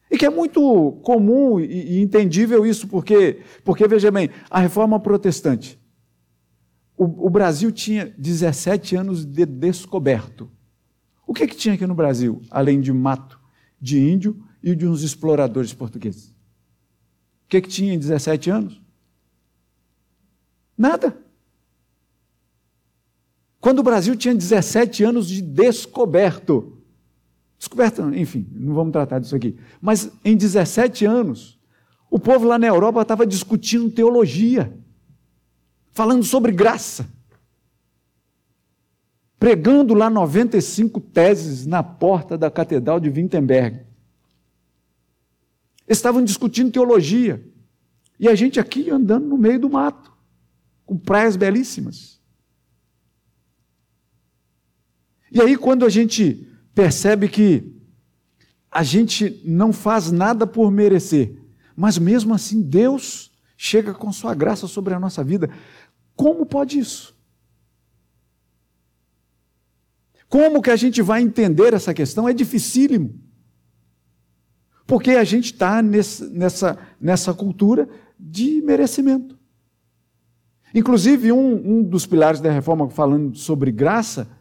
E 0.09 0.17
que 0.17 0.25
é 0.25 0.29
muito 0.29 1.00
comum 1.03 1.59
e, 1.59 2.00
entendível 2.00 2.65
isso, 2.65 2.88
porque, 2.88 3.41
porque, 3.63 3.88
veja 3.88 4.09
bem, 4.09 4.29
a 4.50 4.59
reforma 4.59 5.00
protestante 5.00 5.79
o, 6.97 7.27
o 7.27 7.29
Brasil 7.29 7.71
tinha 7.71 8.12
17 8.17 8.95
anos 8.95 9.24
de 9.24 9.45
descoberto. 9.45 10.50
O 11.25 11.33
que, 11.33 11.45
que 11.45 11.55
tinha 11.55 11.75
aqui 11.75 11.86
no 11.86 11.93
Brasil, 11.93 12.41
além 12.50 12.81
de 12.81 12.91
mato, 12.91 13.39
de 13.79 14.00
índio 14.00 14.43
e 14.63 14.75
de 14.75 14.88
uns 14.88 15.03
exploradores 15.03 15.74
portugueses? 15.74 16.29
O 17.45 17.50
que, 17.50 17.62
que 17.62 17.69
tinha 17.69 17.93
em 17.93 18.00
17 18.00 18.50
anos? 18.50 18.81
Nada. 20.75 21.15
Quando 23.59 23.79
o 23.79 23.83
Brasil 23.83 24.15
tinha 24.15 24.33
17 24.33 25.03
anos 25.03 25.27
de 25.27 25.41
descoberto, 25.41 26.77
descoberta, 27.58 28.02
enfim, 28.15 28.48
não 28.52 28.74
vamos 28.74 28.91
tratar 28.91 29.20
disso 29.20 29.36
aqui, 29.36 29.58
mas 29.82 30.12
em 30.24 30.38
17 30.38 31.06
anos, 31.06 31.60
o 32.10 32.20
povo 32.20 32.48
lá 32.48 32.58
na 32.58 32.67
Europa 32.67 33.02
estava 33.02 33.26
discutindo 33.26 33.91
teologia 33.91 34.74
falando 35.98 36.24
sobre 36.24 36.52
graça, 36.52 37.10
pregando 39.39 39.96
lá 39.96 40.12
95 40.12 41.02
teses 41.02 41.65
na 41.65 41.82
porta 41.82 42.38
da 42.38 42.52
Catedral 42.52 43.00
de 43.00 43.10
Wittenberg. 43.10 43.84
Estavam 45.88 46.24
discutindo 46.24 46.72
teologia. 46.72 47.43
E 48.20 48.28
a 48.28 48.36
gente 48.36 48.60
aqui 48.60 48.91
andando 48.91 49.28
no 49.28 49.39
meio 49.39 49.60
do 49.60 49.70
mato, 49.70 50.12
com 50.86 50.98
praias 50.98 51.36
belíssimas. 51.36 52.22
E 55.32 55.41
aí, 55.41 55.58
quando 55.58 55.84
a 55.84 55.89
gente 55.89 56.48
percebe 56.78 57.28
que 57.28 57.76
a 58.70 58.84
gente 58.84 59.42
não 59.44 59.74
faz 59.74 60.12
nada 60.12 60.46
por 60.46 60.70
merecer, 60.70 61.36
mas 61.76 61.98
mesmo 61.98 62.36
assim 62.36 62.62
Deus 62.62 63.32
chega 63.58 63.96
com 63.96 64.13
Sua 64.13 64.36
graça 64.36 64.68
sobre 64.68 64.94
a 64.94 65.00
nossa 65.00 65.24
vida, 65.24 65.50
como 66.16 66.46
pode 66.46 66.78
isso? 66.78 67.18
Como 70.30 70.62
que 70.62 70.70
a 70.70 70.76
gente 70.76 71.02
vai 71.02 71.24
entender 71.24 71.74
essa 71.74 71.96
questão? 71.96 72.30
É 72.30 72.34
dificílimo. 72.34 73.20
Porque 74.86 75.12
a 75.12 75.24
gente 75.24 75.54
está 75.54 75.82
nessa, 75.82 76.78
nessa 77.02 77.34
cultura 77.34 77.90
de 78.20 78.62
merecimento. 78.62 79.36
Inclusive, 80.76 81.32
um, 81.32 81.80
um 81.80 81.84
dos 81.84 82.06
pilares 82.06 82.40
da 82.40 82.52
reforma, 82.52 82.88
falando 82.88 83.36
sobre 83.36 83.72
graça, 83.72 84.37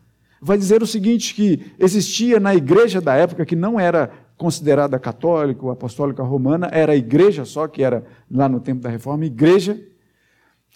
vai 0.47 0.57
dizer 0.57 0.81
o 0.81 0.87
seguinte: 0.87 1.35
que 1.35 1.73
existia 1.79 2.39
na 2.39 2.55
igreja 2.55 3.01
da 3.01 3.15
época, 3.15 3.45
que 3.45 3.57
não 3.57 3.79
era 3.79 4.11
considerada 4.37 4.99
católica 4.99 5.65
ou 5.65 5.71
apostólica 5.71 6.23
romana, 6.23 6.69
era 6.71 6.93
a 6.93 6.97
igreja 6.97 7.45
só, 7.45 7.67
que 7.67 7.83
era 7.83 8.05
lá 8.31 8.49
no 8.49 8.61
tempo 8.61 8.81
da 8.81 8.89
reforma, 8.89 9.25
igreja. 9.25 9.81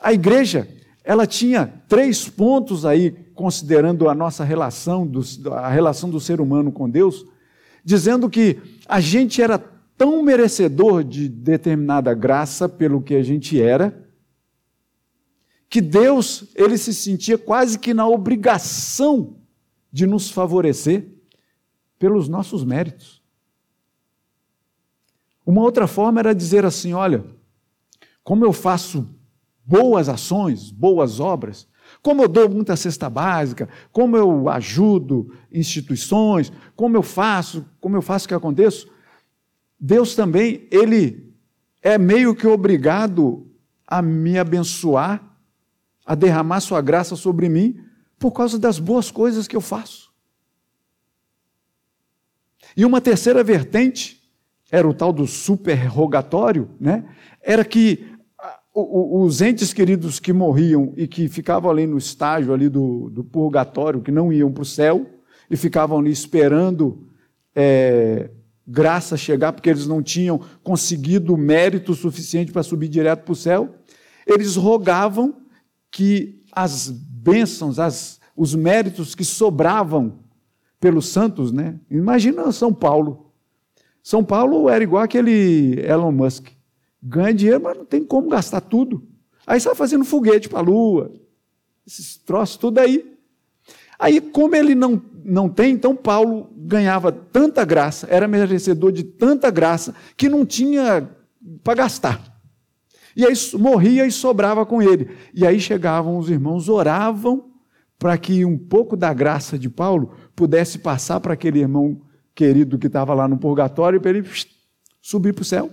A 0.00 0.12
igreja 0.12 0.66
ela 1.04 1.26
tinha 1.26 1.66
três 1.88 2.28
pontos 2.28 2.84
aí, 2.84 3.12
considerando 3.34 4.08
a 4.08 4.14
nossa 4.14 4.44
relação, 4.44 5.06
do, 5.06 5.22
a 5.52 5.68
relação 5.68 6.10
do 6.10 6.20
ser 6.20 6.40
humano 6.40 6.72
com 6.72 6.90
Deus, 6.90 7.24
dizendo 7.84 8.28
que 8.28 8.58
a 8.88 9.00
gente 9.00 9.40
era 9.40 9.58
tão 9.96 10.22
merecedor 10.22 11.04
de 11.04 11.28
determinada 11.28 12.12
graça 12.12 12.68
pelo 12.68 13.02
que 13.02 13.14
a 13.14 13.22
gente 13.22 13.60
era, 13.60 14.08
que 15.68 15.80
Deus, 15.80 16.48
ele 16.56 16.76
se 16.76 16.92
sentia 16.92 17.38
quase 17.38 17.78
que 17.78 17.94
na 17.94 18.08
obrigação 18.08 19.39
de 19.92 20.06
nos 20.06 20.30
favorecer 20.30 21.08
pelos 21.98 22.28
nossos 22.28 22.64
méritos. 22.64 23.20
Uma 25.44 25.62
outra 25.62 25.86
forma 25.86 26.20
era 26.20 26.34
dizer 26.34 26.64
assim: 26.64 26.92
olha, 26.92 27.24
como 28.22 28.44
eu 28.44 28.52
faço 28.52 29.08
boas 29.64 30.08
ações, 30.08 30.70
boas 30.70 31.20
obras, 31.20 31.68
como 32.02 32.22
eu 32.22 32.28
dou 32.28 32.48
muita 32.48 32.76
cesta 32.76 33.10
básica, 33.10 33.68
como 33.92 34.16
eu 34.16 34.48
ajudo 34.48 35.34
instituições, 35.52 36.52
como 36.76 36.96
eu 36.96 37.02
faço, 37.02 37.64
como 37.80 37.96
eu 37.96 38.02
faço 38.02 38.28
que 38.28 38.34
aconteça, 38.34 38.86
Deus 39.78 40.14
também, 40.14 40.66
ele 40.70 41.34
é 41.82 41.98
meio 41.98 42.34
que 42.34 42.46
obrigado 42.46 43.46
a 43.86 44.00
me 44.00 44.38
abençoar, 44.38 45.22
a 46.06 46.14
derramar 46.14 46.60
sua 46.60 46.80
graça 46.80 47.16
sobre 47.16 47.48
mim 47.48 47.89
por 48.20 48.32
causa 48.32 48.58
das 48.58 48.78
boas 48.78 49.10
coisas 49.10 49.48
que 49.48 49.56
eu 49.56 49.62
faço. 49.62 50.12
E 52.76 52.84
uma 52.84 53.00
terceira 53.00 53.42
vertente 53.42 54.20
era 54.70 54.86
o 54.86 54.94
tal 54.94 55.10
do 55.12 55.26
superrogatório, 55.26 56.70
né? 56.78 57.04
Era 57.42 57.64
que 57.64 58.06
os 58.72 59.40
entes 59.40 59.72
queridos 59.72 60.20
que 60.20 60.32
morriam 60.32 60.92
e 60.96 61.08
que 61.08 61.28
ficavam 61.28 61.70
ali 61.70 61.86
no 61.86 61.98
estágio 61.98 62.52
ali 62.52 62.68
do, 62.68 63.10
do 63.10 63.24
purgatório, 63.24 64.02
que 64.02 64.12
não 64.12 64.32
iam 64.32 64.52
para 64.52 64.62
o 64.62 64.66
céu, 64.66 65.10
e 65.50 65.56
ficavam 65.56 65.98
ali 65.98 66.12
esperando 66.12 67.08
é, 67.56 68.30
graça 68.64 69.16
chegar, 69.16 69.52
porque 69.52 69.70
eles 69.70 69.86
não 69.86 70.02
tinham 70.02 70.40
conseguido 70.62 71.36
mérito 71.36 71.94
suficiente 71.94 72.52
para 72.52 72.62
subir 72.62 72.88
direto 72.88 73.24
para 73.24 73.32
o 73.32 73.36
céu, 73.36 73.74
eles 74.26 74.54
rogavam 74.54 75.34
que 75.90 76.39
as 76.52 76.88
bênçãos, 76.88 77.78
as, 77.78 78.20
os 78.36 78.54
méritos 78.54 79.14
que 79.14 79.24
sobravam 79.24 80.20
pelos 80.78 81.08
santos, 81.08 81.52
né? 81.52 81.78
Imagina 81.90 82.50
São 82.52 82.72
Paulo. 82.72 83.32
São 84.02 84.24
Paulo 84.24 84.68
era 84.68 84.82
igual 84.82 85.02
aquele 85.02 85.78
Elon 85.86 86.12
Musk 86.12 86.48
ganha 87.02 87.32
dinheiro, 87.32 87.62
mas 87.62 87.76
não 87.76 87.84
tem 87.84 88.04
como 88.04 88.28
gastar 88.28 88.60
tudo. 88.60 89.06
Aí 89.46 89.58
está 89.58 89.74
fazendo 89.74 90.04
foguete 90.04 90.48
para 90.48 90.58
a 90.58 90.62
lua, 90.62 91.12
esses 91.86 92.16
troços 92.16 92.56
tudo 92.56 92.78
aí. 92.78 93.16
Aí, 93.98 94.20
como 94.20 94.54
ele 94.54 94.74
não, 94.74 95.02
não 95.24 95.48
tem, 95.48 95.72
então 95.72 95.94
Paulo 95.94 96.50
ganhava 96.56 97.12
tanta 97.12 97.64
graça, 97.64 98.06
era 98.10 98.26
merecedor 98.26 98.92
de 98.92 99.02
tanta 99.04 99.50
graça, 99.50 99.94
que 100.16 100.28
não 100.28 100.46
tinha 100.46 101.08
para 101.62 101.74
gastar. 101.74 102.39
E 103.16 103.26
aí 103.26 103.34
morria 103.58 104.06
e 104.06 104.12
sobrava 104.12 104.64
com 104.64 104.82
ele. 104.82 105.10
E 105.34 105.46
aí 105.46 105.60
chegavam 105.60 106.18
os 106.18 106.30
irmãos, 106.30 106.68
oravam 106.68 107.50
para 107.98 108.16
que 108.16 108.44
um 108.44 108.56
pouco 108.56 108.96
da 108.96 109.12
graça 109.12 109.58
de 109.58 109.68
Paulo 109.68 110.14
pudesse 110.34 110.78
passar 110.78 111.20
para 111.20 111.34
aquele 111.34 111.60
irmão 111.60 112.00
querido 112.34 112.78
que 112.78 112.86
estava 112.86 113.12
lá 113.12 113.28
no 113.28 113.38
purgatório 113.38 114.00
para 114.00 114.10
ele 114.10 114.28
subir 115.02 115.34
para 115.34 115.42
o 115.42 115.44
céu. 115.44 115.70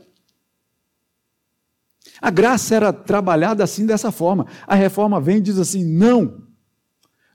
A 2.22 2.30
graça 2.30 2.76
era 2.76 2.92
trabalhada 2.92 3.64
assim 3.64 3.86
dessa 3.86 4.12
forma. 4.12 4.48
A 4.66 4.76
reforma 4.76 5.22
vem 5.22 5.38
e 5.38 5.42
diz 5.42 5.58
assim: 5.58 5.86
não, 5.86 6.44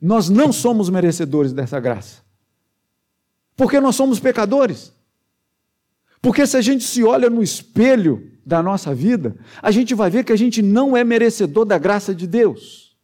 nós 0.00 0.28
não 0.28 0.52
somos 0.52 0.90
merecedores 0.90 1.52
dessa 1.52 1.78
graça. 1.78 2.22
Porque 3.56 3.80
nós 3.80 3.94
somos 3.94 4.18
pecadores. 4.18 4.92
Porque 6.20 6.46
se 6.46 6.56
a 6.56 6.60
gente 6.60 6.84
se 6.84 7.02
olha 7.04 7.30
no 7.30 7.42
espelho 7.42 8.31
da 8.44 8.62
nossa 8.62 8.94
vida, 8.94 9.36
a 9.60 9.70
gente 9.70 9.94
vai 9.94 10.10
ver 10.10 10.24
que 10.24 10.32
a 10.32 10.36
gente 10.36 10.62
não 10.62 10.96
é 10.96 11.04
merecedor 11.04 11.64
da 11.64 11.78
graça 11.78 12.14
de 12.14 12.26
Deus. 12.26 12.96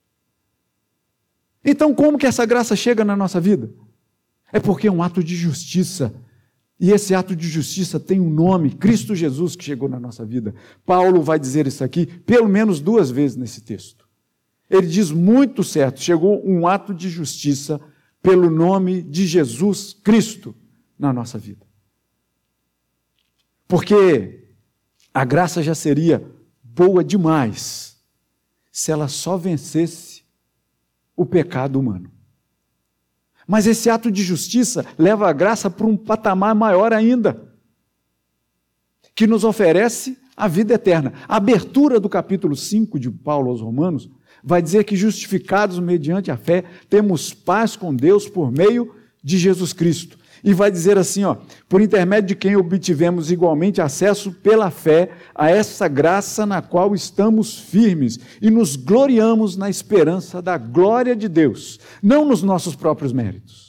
Então, 1.65 1.95
como 1.95 2.19
que 2.19 2.27
essa 2.27 2.47
graça 2.47 2.75
chega 2.75 3.05
na 3.05 3.17
nossa 3.17 3.41
vida? 3.41 3.71
É 4.53 4.59
porque 4.59 4.89
é 4.89 4.93
um 4.93 5.03
ato 5.03 5.23
de 5.23 5.37
justiça 5.37 6.15
e 6.81 6.93
esse 6.93 7.15
ato 7.15 7.35
de 7.35 7.49
justiça 7.49 7.99
tem 7.99 8.21
um 8.21 8.31
nome, 8.31 8.71
Cristo 8.71 9.15
Jesus, 9.15 9.57
que 9.57 9.65
chegou 9.65 9.89
na 9.89 9.99
nossa 9.99 10.25
vida. 10.25 10.55
Paulo 10.87 11.23
vai 11.23 11.39
dizer 11.39 11.67
isso 11.67 11.83
aqui 11.83 12.07
pelo 12.07 12.49
menos 12.49 12.81
duas 12.81 13.11
vezes 13.11 13.37
nesse 13.37 13.61
texto. 13.63 14.09
Ele 14.71 14.87
diz 14.87 15.11
muito 15.11 15.65
certo: 15.65 16.01
chegou 16.01 16.41
um 16.47 16.67
ato 16.69 16.95
de 16.95 17.09
justiça 17.09 17.81
pelo 18.23 18.49
nome 18.49 19.03
de 19.03 19.27
Jesus 19.27 19.93
Cristo 19.93 20.55
na 20.99 21.13
nossa 21.13 21.37
vida. 21.37 21.67
Porque 23.67 24.48
a 25.19 25.25
graça 25.25 25.61
já 25.65 25.75
seria 25.75 26.25
boa 26.63 27.03
demais 27.03 28.01
se 28.71 28.93
ela 28.93 29.09
só 29.09 29.37
vencesse 29.37 30.23
o 31.17 31.27
pecado 31.27 31.81
humano. 31.81 32.09
Mas 33.45 33.67
esse 33.67 33.91
ato 33.91 34.13
de 34.13 34.23
justiça 34.23 34.87
leva 34.97 35.29
a 35.29 35.33
graça 35.33 35.69
para 35.69 35.89
um 35.89 35.97
patamar 35.97 36.55
maior 36.55 36.93
ainda, 36.93 37.53
que 39.13 39.27
nos 39.27 39.43
oferece 39.43 40.17
a 40.37 40.47
vida 40.47 40.75
eterna. 40.75 41.13
A 41.27 41.39
abertura 41.39 41.99
do 41.99 42.09
capítulo 42.09 42.55
5 42.55 42.97
de 43.01 43.11
Paulo 43.11 43.51
aos 43.51 43.61
Romanos 43.61 44.09
vai 44.45 44.63
dizer 44.63 44.85
que, 44.85 44.95
justificados 44.95 45.81
mediante 45.81 46.31
a 46.31 46.37
fé, 46.37 46.63
temos 46.89 47.35
paz 47.35 47.75
com 47.75 47.93
Deus 47.93 48.29
por 48.29 48.53
meio 48.53 48.95
de 49.21 49.37
Jesus 49.37 49.73
Cristo 49.73 50.17
e 50.43 50.55
vai 50.55 50.71
dizer 50.71 50.99
assim, 50.99 51.25
ó, 51.25 51.37
por 51.69 51.81
intermédio 51.81 52.29
de 52.29 52.35
quem 52.35 52.57
obtivemos 52.57 53.31
igualmente 53.31 53.81
acesso 53.81 54.33
pela 54.33 54.71
fé 54.71 55.11
a 55.35 55.51
essa 55.51 55.89
graça 55.89 56.47
na 56.47 56.63
qual 56.63 56.95
estamos 56.95 57.59
firmes 57.59 58.19
e 58.41 58.51
nos 58.51 58.77
gloriamos 58.77 59.57
na 59.57 59.69
esperança 59.69 60.41
da 60.41 60.57
glória 60.57 61.15
de 61.15 61.29
Deus, 61.29 61.79
não 62.03 62.25
nos 62.25 62.43
nossos 62.43 62.75
próprios 62.75 63.13
méritos. 63.13 63.68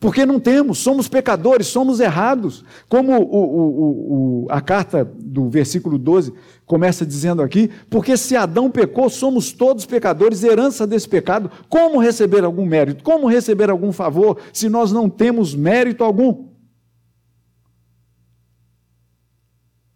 Porque 0.00 0.24
não 0.24 0.38
temos, 0.38 0.78
somos 0.78 1.08
pecadores, 1.08 1.66
somos 1.66 1.98
errados. 1.98 2.64
Como 2.88 3.12
o, 3.12 3.24
o, 3.24 4.44
o, 4.44 4.46
a 4.48 4.60
carta 4.60 5.04
do 5.04 5.50
versículo 5.50 5.98
12 5.98 6.32
começa 6.64 7.04
dizendo 7.04 7.42
aqui: 7.42 7.68
porque 7.90 8.16
se 8.16 8.36
Adão 8.36 8.70
pecou, 8.70 9.10
somos 9.10 9.50
todos 9.50 9.86
pecadores, 9.86 10.44
herança 10.44 10.86
desse 10.86 11.08
pecado. 11.08 11.50
Como 11.68 12.00
receber 12.00 12.44
algum 12.44 12.64
mérito? 12.64 13.02
Como 13.02 13.26
receber 13.26 13.70
algum 13.70 13.90
favor 13.90 14.38
se 14.52 14.68
nós 14.68 14.92
não 14.92 15.10
temos 15.10 15.52
mérito 15.52 16.04
algum? 16.04 16.46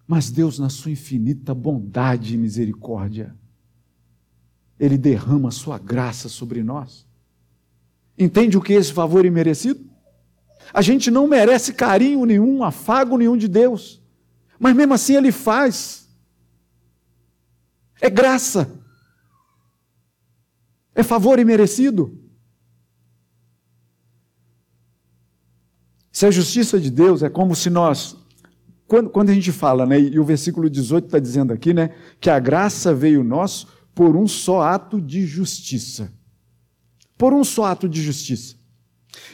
Mas 0.05 0.33
Deus, 0.33 0.59
na 0.59 0.69
sua 0.69 0.91
infinita 0.91 1.55
bondade 1.55 2.35
e 2.35 2.39
misericórdia, 2.39 3.37
Ele 4.81 4.99
derrama 4.99 5.51
a 5.51 5.53
sua 5.53 5.79
graça 5.79 6.29
sobre 6.29 6.61
nós. 6.65 7.07
Entende 8.19 8.59
o 8.59 8.61
que 8.61 8.73
é 8.73 8.77
esse 8.77 8.93
favor 8.93 9.25
imerecido? 9.25 9.92
A 10.73 10.81
gente 10.81 11.11
não 11.11 11.27
merece 11.27 11.73
carinho 11.73 12.25
nenhum, 12.25 12.65
afago 12.65 13.19
nenhum 13.19 13.37
de 13.37 13.49
Deus. 13.49 14.01
Mas 14.59 14.75
mesmo 14.75 14.95
assim 14.95 15.17
Ele 15.17 15.33
faz. 15.33 16.09
É 18.01 18.09
graça. 18.09 18.81
É 20.95 21.03
favor 21.03 21.39
imerecido. 21.39 22.19
Se 26.11 26.27
a 26.27 26.31
justiça 26.31 26.79
de 26.79 26.91
Deus 26.91 27.23
é 27.23 27.29
como 27.29 27.57
se 27.57 27.71
nós. 27.71 28.17
Quando, 28.87 29.09
quando 29.09 29.31
a 29.31 29.35
gente 29.35 29.51
fala, 29.51 29.87
né, 29.87 29.99
e 29.99 30.19
o 30.19 30.25
versículo 30.25 30.69
18 30.69 31.07
está 31.07 31.19
dizendo 31.19 31.53
aqui, 31.53 31.73
né, 31.73 31.95
que 32.21 32.29
a 32.29 32.39
graça 32.39 32.95
veio 32.95 33.25
nós 33.25 33.67
por 33.95 34.17
um 34.17 34.27
só 34.27 34.61
ato 34.61 35.01
de 35.01 35.27
justiça. 35.27 36.13
Por 37.17 37.33
um 37.33 37.43
só 37.43 37.65
ato 37.65 37.89
de 37.89 38.03
justiça. 38.03 38.57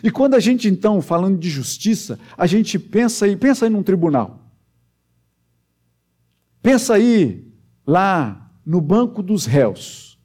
E 0.03 0.11
quando 0.11 0.35
a 0.35 0.41
gente, 0.41 0.69
então, 0.69 1.01
falando 1.01 1.39
de 1.39 1.49
justiça, 1.51 2.19
a 2.37 2.47
gente 2.47 2.79
pensa 2.79 3.25
aí, 3.25 3.37
pensa 3.37 3.67
aí 3.67 3.71
num 3.71 3.83
tribunal. 3.83 4.53
Pensa 6.63 6.95
aí 6.95 7.53
lá 7.87 8.53
no 8.65 8.81
banco 8.81 9.23
dos 9.23 9.47
réus. 9.47 10.19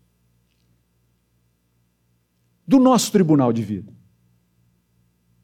Do 2.67 2.79
nosso 2.79 3.11
tribunal 3.11 3.53
de 3.53 3.63
vida. 3.63 3.93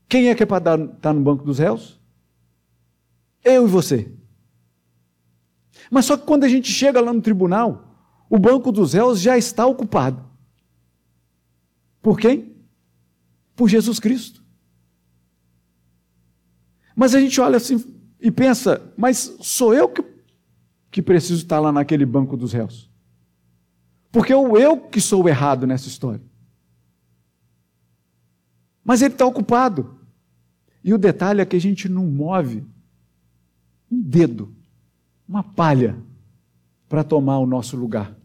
Quem 0.08 0.30
é 0.30 0.36
que 0.36 0.44
é 0.44 0.46
para 0.46 0.58
estar 0.58 0.88
tá 1.00 1.14
no 1.14 1.22
banco 1.22 1.44
dos 1.44 1.60
réus? 1.60 2.00
Eu 3.44 3.66
e 3.66 3.70
você. 3.70 4.12
Mas 5.92 6.06
só 6.06 6.18
que 6.18 6.26
quando 6.26 6.44
a 6.44 6.50
gente 6.50 6.72
chega 6.72 7.00
lá 7.00 7.14
no 7.14 7.22
tribunal, 7.22 7.96
o 8.30 8.38
banco 8.38 8.72
dos 8.72 8.94
réus 8.94 9.20
já 9.22 9.38
está 9.38 9.66
ocupado. 9.66 10.24
Por 12.02 12.20
quem? 12.20 12.49
Por 13.60 13.68
Jesus 13.68 14.00
Cristo. 14.00 14.42
Mas 16.96 17.14
a 17.14 17.20
gente 17.20 17.42
olha 17.42 17.58
assim 17.58 17.84
e 18.18 18.32
pensa, 18.32 18.82
mas 18.96 19.36
sou 19.42 19.74
eu 19.74 19.90
que, 19.90 20.02
que 20.90 21.02
preciso 21.02 21.44
estar 21.44 21.60
lá 21.60 21.70
naquele 21.70 22.06
banco 22.06 22.38
dos 22.38 22.54
réus. 22.54 22.90
Porque 24.14 24.34
eu, 24.34 24.56
eu 24.58 24.80
que 24.80 25.02
sou 25.02 25.28
errado 25.28 25.68
nessa 25.68 25.90
história. 25.90 26.24
Mas 28.82 29.02
ele 29.02 29.14
está 29.14 29.26
ocupado. 29.26 30.00
E 30.82 30.94
o 30.94 30.98
detalhe 30.98 31.42
é 31.42 31.46
que 31.46 31.58
a 31.58 31.62
gente 31.62 31.90
não 31.90 32.06
move 32.06 32.66
um 33.92 34.02
dedo, 34.02 34.56
uma 35.28 35.44
palha, 35.44 36.02
para 36.88 37.04
tomar 37.04 37.40
o 37.40 37.46
nosso 37.46 37.76
lugar. 37.76 38.18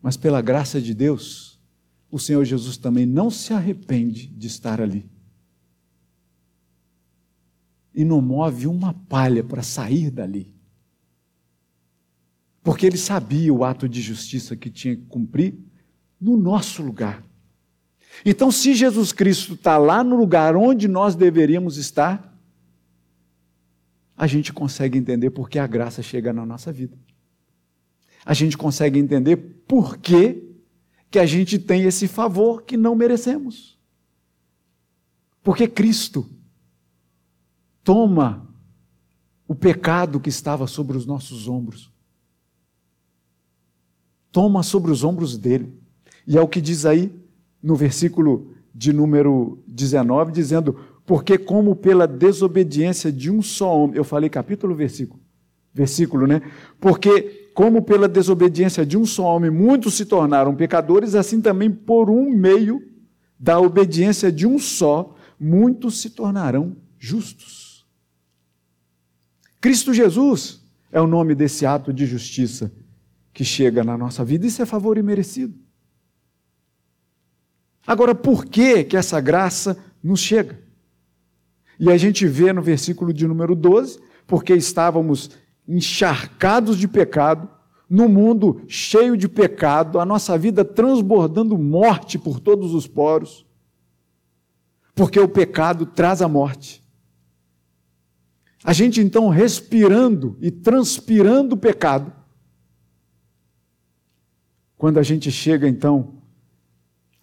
Mas 0.00 0.16
pela 0.16 0.40
graça 0.40 0.80
de 0.80 0.94
Deus, 0.94 1.51
o 2.12 2.18
Senhor 2.18 2.44
Jesus 2.44 2.76
também 2.76 3.06
não 3.06 3.30
se 3.30 3.54
arrepende 3.54 4.26
de 4.26 4.46
estar 4.46 4.82
ali. 4.82 5.10
E 7.94 8.04
não 8.04 8.20
move 8.20 8.66
uma 8.66 8.92
palha 8.92 9.42
para 9.42 9.62
sair 9.62 10.10
dali. 10.10 10.54
Porque 12.62 12.84
ele 12.84 12.98
sabia 12.98 13.52
o 13.52 13.64
ato 13.64 13.88
de 13.88 14.02
justiça 14.02 14.54
que 14.54 14.68
tinha 14.68 14.94
que 14.94 15.06
cumprir 15.06 15.58
no 16.20 16.36
nosso 16.36 16.82
lugar. 16.82 17.24
Então, 18.26 18.52
se 18.52 18.74
Jesus 18.74 19.10
Cristo 19.10 19.54
está 19.54 19.78
lá 19.78 20.04
no 20.04 20.14
lugar 20.14 20.54
onde 20.54 20.86
nós 20.86 21.14
deveríamos 21.14 21.78
estar, 21.78 22.38
a 24.14 24.26
gente 24.26 24.52
consegue 24.52 24.98
entender 24.98 25.30
por 25.30 25.48
que 25.48 25.58
a 25.58 25.66
graça 25.66 26.02
chega 26.02 26.30
na 26.30 26.44
nossa 26.44 26.70
vida. 26.70 26.96
A 28.22 28.34
gente 28.34 28.56
consegue 28.58 28.98
entender 28.98 29.36
por 29.66 29.96
que 29.96 30.51
que 31.12 31.18
a 31.18 31.26
gente 31.26 31.58
tem 31.58 31.82
esse 31.82 32.08
favor 32.08 32.62
que 32.62 32.74
não 32.74 32.96
merecemos. 32.96 33.78
Porque 35.42 35.68
Cristo 35.68 36.26
toma 37.84 38.48
o 39.46 39.54
pecado 39.54 40.18
que 40.18 40.30
estava 40.30 40.66
sobre 40.66 40.96
os 40.96 41.04
nossos 41.04 41.46
ombros, 41.48 41.92
toma 44.30 44.62
sobre 44.62 44.90
os 44.90 45.04
ombros 45.04 45.36
dele. 45.36 45.78
E 46.26 46.38
é 46.38 46.40
o 46.40 46.48
que 46.48 46.62
diz 46.62 46.86
aí 46.86 47.14
no 47.62 47.76
versículo 47.76 48.54
de 48.74 48.90
número 48.90 49.62
19, 49.66 50.32
dizendo: 50.32 50.80
Porque, 51.04 51.36
como 51.36 51.76
pela 51.76 52.06
desobediência 52.06 53.12
de 53.12 53.30
um 53.30 53.42
só 53.42 53.76
homem, 53.76 53.96
eu 53.96 54.04
falei 54.04 54.30
capítulo, 54.30 54.74
versículo, 54.74 55.21
versículo, 55.74 56.26
né? 56.26 56.42
Porque 56.80 57.50
como 57.54 57.82
pela 57.82 58.08
desobediência 58.08 58.84
de 58.84 58.96
um 58.96 59.04
só 59.04 59.24
homem 59.24 59.50
muitos 59.50 59.94
se 59.94 60.06
tornaram 60.06 60.54
pecadores, 60.54 61.14
assim 61.14 61.40
também 61.40 61.70
por 61.70 62.10
um 62.10 62.30
meio 62.30 62.82
da 63.38 63.58
obediência 63.58 64.30
de 64.30 64.46
um 64.46 64.58
só, 64.58 65.14
muitos 65.38 66.00
se 66.00 66.10
tornarão 66.10 66.76
justos. 66.98 67.84
Cristo 69.60 69.92
Jesus 69.92 70.64
é 70.90 71.00
o 71.00 71.06
nome 71.06 71.34
desse 71.34 71.66
ato 71.66 71.92
de 71.92 72.06
justiça 72.06 72.72
que 73.32 73.44
chega 73.44 73.82
na 73.82 73.96
nossa 73.96 74.24
vida. 74.24 74.46
Isso 74.46 74.62
é 74.62 74.66
favor 74.66 74.98
imerecido. 74.98 75.54
Agora, 77.86 78.14
por 78.14 78.44
que 78.44 78.84
que 78.84 78.96
essa 78.96 79.20
graça 79.20 79.76
nos 80.02 80.20
chega? 80.20 80.60
E 81.78 81.90
a 81.90 81.96
gente 81.96 82.26
vê 82.26 82.52
no 82.52 82.62
versículo 82.62 83.12
de 83.12 83.26
número 83.26 83.56
12, 83.56 83.98
porque 84.26 84.54
estávamos 84.54 85.30
encharcados 85.66 86.78
de 86.78 86.88
pecado, 86.88 87.48
no 87.88 88.08
mundo 88.08 88.62
cheio 88.66 89.16
de 89.16 89.28
pecado, 89.28 90.00
a 90.00 90.04
nossa 90.04 90.36
vida 90.38 90.64
transbordando 90.64 91.58
morte 91.58 92.18
por 92.18 92.40
todos 92.40 92.74
os 92.74 92.86
poros, 92.86 93.46
porque 94.94 95.20
o 95.20 95.28
pecado 95.28 95.86
traz 95.86 96.22
a 96.22 96.28
morte. 96.28 96.82
A 98.64 98.72
gente 98.72 99.00
então 99.00 99.28
respirando 99.28 100.36
e 100.40 100.50
transpirando 100.50 101.54
o 101.54 101.58
pecado, 101.58 102.12
quando 104.76 104.98
a 104.98 105.02
gente 105.02 105.30
chega 105.30 105.68
então 105.68 106.14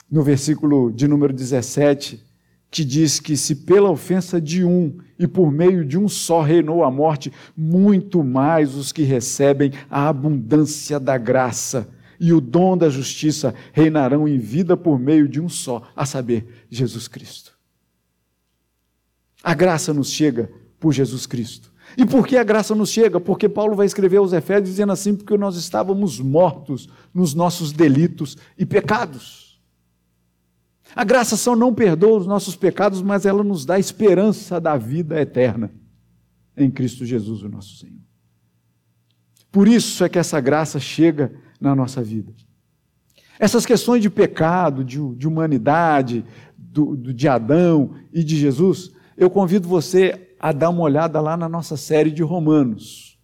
no 0.09 0.23
versículo 0.23 0.91
de 0.91 1.07
número 1.07 1.33
17, 1.33 2.28
que 2.71 2.85
diz 2.85 3.19
que 3.19 3.35
se 3.35 3.55
pela 3.55 3.89
ofensa 3.89 4.39
de 4.39 4.63
um 4.63 4.97
e 5.17 5.27
por 5.27 5.51
meio 5.51 5.83
de 5.83 5.97
um 5.97 6.07
só 6.07 6.41
reinou 6.41 6.83
a 6.83 6.91
morte, 6.91 7.31
muito 7.57 8.23
mais 8.23 8.75
os 8.75 8.91
que 8.91 9.03
recebem 9.03 9.71
a 9.89 10.07
abundância 10.07 10.99
da 10.99 11.17
graça 11.17 11.89
e 12.19 12.33
o 12.33 12.41
dom 12.41 12.77
da 12.77 12.89
justiça 12.89 13.55
reinarão 13.71 14.27
em 14.27 14.37
vida 14.37 14.75
por 14.75 14.99
meio 14.99 15.27
de 15.27 15.39
um 15.39 15.47
só, 15.47 15.81
a 15.95 16.05
saber, 16.05 16.65
Jesus 16.69 17.07
Cristo. 17.07 17.57
A 19.41 19.53
graça 19.53 19.93
nos 19.93 20.11
chega 20.11 20.51
por 20.79 20.93
Jesus 20.93 21.25
Cristo. 21.25 21.71
E 21.97 22.05
por 22.05 22.27
que 22.27 22.37
a 22.37 22.43
graça 22.43 22.75
nos 22.75 22.89
chega? 22.89 23.19
Porque 23.19 23.49
Paulo 23.49 23.75
vai 23.75 23.85
escrever 23.85 24.17
aos 24.17 24.33
Efésios 24.33 24.69
dizendo 24.69 24.91
assim: 24.91 25.15
porque 25.15 25.35
nós 25.37 25.55
estávamos 25.55 26.19
mortos 26.19 26.87
nos 27.13 27.33
nossos 27.33 27.71
delitos 27.71 28.37
e 28.57 28.65
pecados. 28.65 29.48
A 30.95 31.03
graça 31.03 31.37
só 31.37 31.55
não 31.55 31.73
perdoa 31.73 32.19
os 32.19 32.27
nossos 32.27 32.55
pecados, 32.55 33.01
mas 33.01 33.25
ela 33.25 33.43
nos 33.43 33.65
dá 33.65 33.77
esperança 33.77 34.59
da 34.59 34.77
vida 34.77 35.19
eterna 35.21 35.71
em 36.57 36.69
Cristo 36.69 37.05
Jesus, 37.05 37.43
o 37.43 37.49
nosso 37.49 37.77
Senhor. 37.77 37.99
Por 39.51 39.67
isso 39.67 40.03
é 40.03 40.09
que 40.09 40.19
essa 40.19 40.39
graça 40.39 40.79
chega 40.79 41.33
na 41.59 41.75
nossa 41.75 42.03
vida. 42.03 42.33
Essas 43.39 43.65
questões 43.65 44.01
de 44.01 44.09
pecado, 44.09 44.83
de, 44.83 44.97
de 45.15 45.27
humanidade, 45.27 46.25
do, 46.57 46.95
do, 46.95 47.13
de 47.13 47.27
Adão 47.27 47.95
e 48.13 48.23
de 48.23 48.35
Jesus, 48.35 48.91
eu 49.17 49.29
convido 49.29 49.67
você 49.67 50.35
a 50.39 50.51
dar 50.51 50.69
uma 50.69 50.81
olhada 50.81 51.19
lá 51.21 51.37
na 51.37 51.47
nossa 51.47 51.77
série 51.77 52.11
de 52.11 52.21
Romanos. 52.21 53.17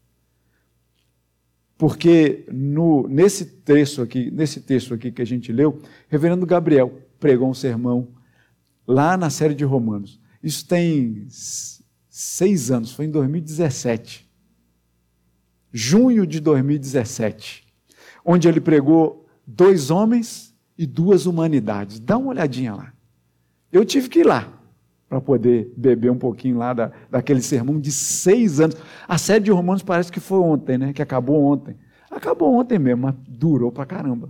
Porque 1.77 2.45
no, 2.51 3.07
nesse 3.07 3.45
texto 3.45 4.01
aqui, 4.01 4.31
nesse 4.31 4.61
texto 4.61 4.93
aqui 4.93 5.11
que 5.11 5.21
a 5.21 5.25
gente 5.25 5.51
leu, 5.51 5.81
Reverendo 6.07 6.45
Gabriel 6.45 7.01
pregou 7.25 7.49
um 7.49 7.55
sermão 7.55 8.09
lá 8.87 9.17
na 9.17 9.31
série 9.31 9.55
de 9.55 9.63
Romanos. 9.63 10.21
Isso 10.43 10.67
tem 10.67 11.25
seis 12.07 12.69
anos, 12.69 12.91
foi 12.91 13.05
em 13.05 13.09
2017. 13.09 14.29
Junho 15.73 16.27
de 16.27 16.39
2017. 16.39 17.65
Onde 18.23 18.47
ele 18.47 18.61
pregou 18.61 19.25
dois 19.45 19.89
homens 19.89 20.55
e 20.77 20.85
duas 20.85 21.25
humanidades. 21.25 21.99
Dá 21.99 22.15
uma 22.15 22.29
olhadinha 22.29 22.75
lá. 22.75 22.93
Eu 23.71 23.83
tive 23.83 24.07
que 24.07 24.19
ir 24.19 24.23
lá 24.23 24.53
para 25.09 25.19
poder 25.19 25.73
beber 25.75 26.11
um 26.11 26.19
pouquinho 26.19 26.59
lá 26.59 26.73
da, 26.73 26.91
daquele 27.09 27.41
sermão 27.41 27.79
de 27.79 27.91
seis 27.91 28.59
anos. 28.59 28.77
A 29.07 29.17
série 29.17 29.45
de 29.45 29.51
Romanos 29.51 29.81
parece 29.81 30.11
que 30.11 30.19
foi 30.19 30.37
ontem, 30.37 30.77
né? 30.77 30.93
Que 30.93 31.01
acabou 31.01 31.43
ontem. 31.43 31.75
Acabou 32.11 32.53
ontem 32.53 32.77
mesmo, 32.77 33.01
mas 33.01 33.15
durou 33.27 33.71
para 33.71 33.83
caramba. 33.83 34.29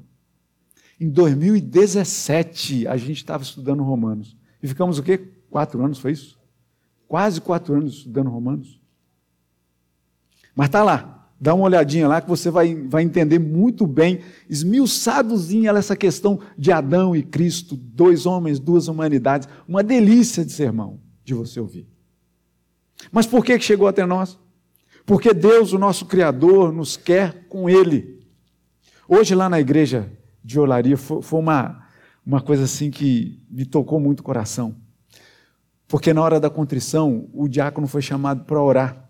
Em 1.00 1.10
2017, 1.10 2.88
a 2.88 2.96
gente 2.96 3.18
estava 3.18 3.44
estudando 3.44 3.84
Romanos. 3.84 4.36
E 4.64 4.68
ficamos 4.68 4.98
o 4.98 5.04
quê? 5.04 5.18
Quatro 5.50 5.84
anos, 5.84 6.00
foi 6.00 6.14
isso? 6.14 6.40
Quase 7.08 7.42
quatro 7.42 7.76
anos 7.76 7.96
estudando 7.96 8.30
Romanos. 8.30 8.80
Mas 10.56 10.68
está 10.68 10.84
lá. 10.84 11.12
Dá 11.40 11.54
uma 11.54 11.66
olhadinha 11.66 12.08
lá 12.08 12.22
que 12.22 12.30
você 12.30 12.50
vai, 12.50 12.74
vai 12.74 13.04
entender 13.04 13.40
muito 13.40 13.86
bem, 13.86 14.22
esmiuçadozinha 14.50 15.72
essa 15.72 15.96
questão 15.96 16.40
de 16.58 16.72
Adão 16.72 17.14
e 17.14 17.22
Cristo, 17.22 17.76
dois 17.76 18.26
homens, 18.26 18.58
duas 18.58 18.88
humanidades. 18.88 19.48
Uma 19.68 19.84
delícia 19.84 20.46
de 20.46 20.54
sermão 20.54 21.00
de 21.26 21.34
você 21.34 21.60
ouvir. 21.60 21.88
Mas 23.12 23.28
por 23.28 23.44
que 23.44 23.60
chegou 23.60 23.88
até 23.88 24.06
nós? 24.06 24.40
Porque 25.06 25.34
Deus, 25.34 25.74
o 25.74 25.78
nosso 25.78 26.06
Criador, 26.06 26.72
nos 26.72 26.96
quer 26.96 27.48
com 27.50 27.70
Ele. 27.70 28.26
Hoje, 29.08 29.36
lá 29.36 29.50
na 29.50 29.60
igreja 29.60 30.10
de 30.46 30.60
olaria 30.60 30.96
foi, 30.96 31.24
foi 31.24 31.40
uma, 31.40 31.84
uma 32.24 32.40
coisa 32.40 32.66
assim 32.66 32.92
que 32.92 33.42
me 33.50 33.66
tocou 33.66 34.00
muito 34.00 34.20
o 34.20 34.24
coração. 34.24 34.76
Porque 35.88 36.14
na 36.14 36.22
hora 36.22 36.40
da 36.40 36.50
contrição, 36.50 37.28
o 37.34 37.48
diácono 37.48 37.88
foi 37.88 38.02
chamado 38.02 38.46
para 38.46 38.62
orar. 38.62 39.10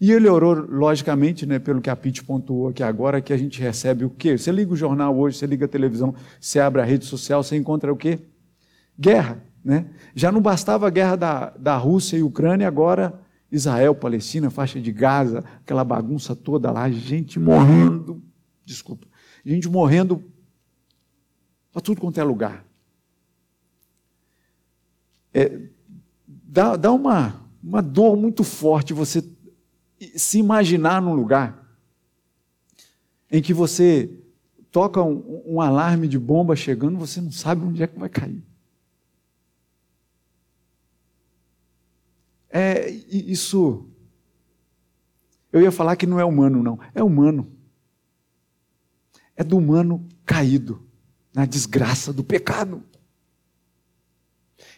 E 0.00 0.12
ele 0.12 0.28
orou, 0.28 0.54
logicamente, 0.54 1.46
né, 1.46 1.58
pelo 1.58 1.80
que 1.80 1.88
a 1.88 1.96
Pete 1.96 2.22
pontuou 2.22 2.68
aqui 2.68 2.82
agora, 2.82 3.20
que 3.20 3.32
a 3.32 3.36
gente 3.36 3.60
recebe 3.60 4.04
o 4.04 4.10
quê? 4.10 4.36
Você 4.36 4.50
liga 4.50 4.72
o 4.72 4.76
jornal 4.76 5.16
hoje, 5.16 5.38
você 5.38 5.46
liga 5.46 5.64
a 5.64 5.68
televisão, 5.68 6.14
você 6.38 6.58
abre 6.58 6.82
a 6.82 6.84
rede 6.84 7.06
social, 7.06 7.42
você 7.42 7.56
encontra 7.56 7.92
o 7.92 7.96
quê? 7.96 8.18
Guerra. 8.98 9.42
Né? 9.64 9.86
Já 10.14 10.32
não 10.32 10.40
bastava 10.40 10.86
a 10.86 10.90
guerra 10.90 11.16
da, 11.16 11.50
da 11.50 11.76
Rússia 11.76 12.16
e 12.16 12.22
Ucrânia, 12.22 12.66
agora 12.66 13.20
Israel, 13.50 13.94
Palestina, 13.94 14.50
faixa 14.50 14.80
de 14.80 14.92
Gaza, 14.92 15.44
aquela 15.62 15.84
bagunça 15.84 16.34
toda 16.36 16.70
lá, 16.70 16.90
gente 16.90 17.38
morrendo, 17.38 18.22
desculpa, 18.64 19.06
gente 19.44 19.68
morrendo 19.68 20.22
para 21.72 21.82
tudo 21.82 22.00
quanto 22.00 22.18
é 22.18 22.24
lugar. 22.24 22.64
É, 25.32 25.68
dá 26.26 26.76
dá 26.76 26.92
uma, 26.92 27.48
uma 27.62 27.80
dor 27.80 28.16
muito 28.16 28.42
forte 28.42 28.92
você 28.92 29.24
se 30.16 30.38
imaginar 30.38 31.00
num 31.00 31.14
lugar 31.14 31.60
em 33.30 33.40
que 33.40 33.54
você 33.54 34.10
toca 34.70 35.02
um, 35.02 35.42
um 35.46 35.60
alarme 35.60 36.08
de 36.08 36.18
bomba 36.18 36.56
chegando, 36.56 36.98
você 36.98 37.20
não 37.20 37.30
sabe 37.30 37.64
onde 37.64 37.82
é 37.82 37.86
que 37.86 37.98
vai 37.98 38.08
cair. 38.08 38.42
É 42.48 42.90
isso. 42.90 43.88
Eu 45.52 45.60
ia 45.60 45.70
falar 45.70 45.94
que 45.94 46.06
não 46.06 46.18
é 46.18 46.24
humano, 46.24 46.62
não. 46.62 46.78
É 46.94 47.02
humano. 47.02 47.52
É 49.36 49.44
do 49.44 49.56
humano 49.56 50.08
caído 50.24 50.89
na 51.32 51.44
desgraça 51.44 52.12
do 52.12 52.24
pecado. 52.24 52.82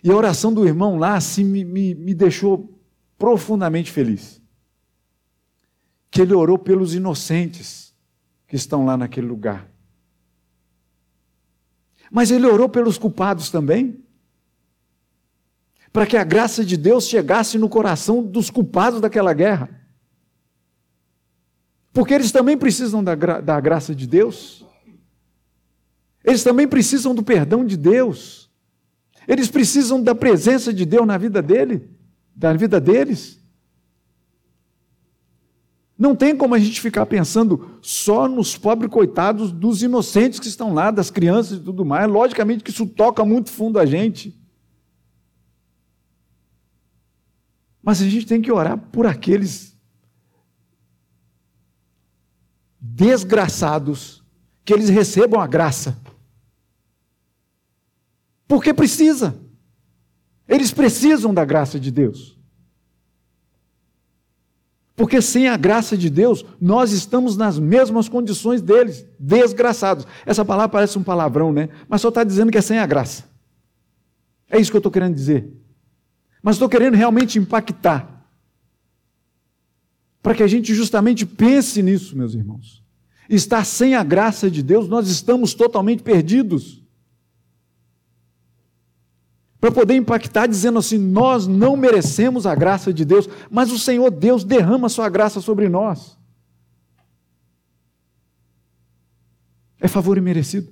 E 0.03 0.11
a 0.11 0.17
oração 0.17 0.53
do 0.53 0.67
irmão 0.67 0.99
lá 0.99 1.15
assim, 1.15 1.45
me, 1.45 1.65
me, 1.65 1.95
me 1.95 2.15
deixou 2.15 2.79
profundamente 3.19 3.91
feliz. 3.91 4.41
Que 6.11 6.23
ele 6.23 6.35
orou 6.35 6.59
pelos 6.59 6.95
inocentes 6.95 7.95
que 8.47 8.57
estão 8.57 8.85
lá 8.85 8.97
naquele 8.97 9.27
lugar. 9.27 9.69
Mas 12.11 12.31
ele 12.31 12.47
orou 12.47 12.69
pelos 12.69 12.99
culpados 12.99 13.49
também. 13.49 14.05
Para 15.93 16.07
que 16.07 16.17
a 16.17 16.25
graça 16.25 16.65
de 16.65 16.77
Deus 16.77 17.07
chegasse 17.07 17.57
no 17.57 17.69
coração 17.69 18.23
dos 18.23 18.51
culpados 18.51 19.01
daquela 19.01 19.33
guerra. 19.33 19.81
Porque 21.93 22.13
eles 22.15 22.33
também 22.33 22.57
precisam 22.57 23.05
da, 23.05 23.15
gra 23.15 23.41
da 23.41 23.61
graça 23.61 23.95
de 23.95 24.07
Deus. 24.07 24.67
Eles 26.25 26.43
também 26.43 26.69
precisam 26.69 27.15
do 27.15 27.23
perdão 27.23 27.65
de 27.65 27.77
Deus. 27.77 28.51
Eles 29.27 29.49
precisam 29.49 30.03
da 30.03 30.15
presença 30.15 30.73
de 30.73 30.85
Deus 30.85 31.07
na 31.07 31.19
vida 31.19 31.43
dele, 31.43 31.89
da 32.35 32.53
vida 32.53 32.81
deles. 32.81 33.41
Não 35.99 36.17
tem 36.17 36.37
como 36.37 36.55
a 36.55 36.59
gente 36.59 36.81
ficar 36.81 37.07
pensando 37.07 37.79
só 37.81 38.27
nos 38.27 38.57
pobres 38.57 38.91
coitados 38.91 39.53
dos 39.53 39.83
inocentes 39.83 40.41
que 40.41 40.49
estão 40.49 40.75
lá, 40.75 40.91
das 40.91 41.11
crianças 41.11 41.59
e 41.59 41.61
tudo 41.63 41.85
mais. 41.85 42.11
Logicamente 42.11 42.65
que 42.65 42.71
isso 42.71 42.87
toca 42.87 43.25
muito 43.25 43.51
fundo 43.51 43.79
a 43.79 43.87
gente. 43.87 44.37
Mas 47.83 48.01
a 48.01 48.09
gente 48.09 48.27
tem 48.27 48.41
que 48.41 48.51
orar 48.51 48.77
por 48.77 49.07
aqueles 49.07 49.77
desgraçados, 52.81 54.25
que 54.65 54.73
eles 54.73 54.89
recebam 54.89 55.41
a 55.41 55.47
graça. 55.47 55.97
Porque 58.53 58.75
precisa. 58.75 59.41
Eles 60.47 60.71
precisam 60.71 61.33
da 61.33 61.43
graça 61.43 61.81
de 61.81 61.91
Deus. 61.91 62.39
Porque 64.95 65.23
sem 65.23 65.49
a 65.49 65.57
graça 65.57 65.97
de 65.97 66.11
Deus, 66.11 66.45
nós 66.61 66.93
estamos 66.93 67.35
nas 67.35 67.59
mesmas 67.59 68.11
condições 68.11 68.61
deles, 68.61 69.07
desgraçados. 69.19 70.07
Essa 70.27 70.45
palavra 70.45 70.69
parece 70.69 70.99
um 70.99 71.03
palavrão, 71.03 71.51
né? 71.51 71.71
Mas 71.89 72.03
só 72.03 72.11
está 72.11 72.23
dizendo 72.23 72.53
que 72.53 72.59
é 72.59 72.61
sem 72.61 72.79
a 72.79 72.85
graça. 72.85 73.25
É 74.51 74.61
isso 74.61 74.71
que 74.71 74.77
eu 74.77 74.81
estou 74.81 74.93
querendo 74.93 75.15
dizer. 75.15 75.51
Mas 76.43 76.57
estou 76.57 76.69
querendo 76.69 76.95
realmente 76.95 77.39
impactar. 77.39 78.29
Para 80.23 80.35
que 80.35 80.43
a 80.43 80.47
gente 80.47 80.75
justamente 80.75 81.25
pense 81.25 81.83
nisso, 81.83 82.15
meus 82.15 82.35
irmãos. 82.35 82.85
Estar 83.31 83.65
sem 83.65 83.95
a 83.95 84.05
graça 84.05 84.51
de 84.51 84.63
Deus, 84.63 84.89
nós 84.89 85.09
estamos 85.09 85.55
totalmente 85.55 86.03
perdidos. 86.03 86.82
Para 89.63 89.71
poder 89.71 89.95
impactar, 89.95 90.49
dizendo 90.49 90.81
assim: 90.81 90.99
nós 90.99 91.47
não 91.47 91.77
merecemos 91.77 92.49
a 92.49 92.55
graça 92.55 92.93
de 92.93 93.05
Deus, 93.05 93.29
mas 93.49 93.71
o 93.71 93.79
Senhor 93.79 94.11
Deus 94.11 94.43
derrama 94.43 94.89
sua 94.89 95.09
graça 95.09 95.41
sobre 95.41 95.69
nós. 95.69 96.19
É 99.79 99.87
favor 99.87 100.19
imerecido. 100.19 100.69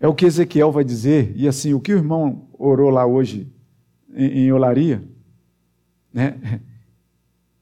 É 0.00 0.08
o 0.08 0.14
que 0.16 0.26
Ezequiel 0.26 0.72
vai 0.72 0.82
dizer, 0.82 1.32
e 1.36 1.46
assim, 1.46 1.72
o 1.72 1.80
que 1.80 1.94
o 1.94 1.96
irmão 1.96 2.48
orou 2.54 2.90
lá 2.90 3.06
hoje 3.06 3.54
em, 4.12 4.46
em 4.46 4.52
olaria, 4.52 5.08
né? 6.12 6.60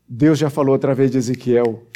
Deus 0.08 0.38
já 0.38 0.48
falou 0.48 0.74
através 0.74 1.10
de 1.10 1.18
Ezequiel 1.18 1.86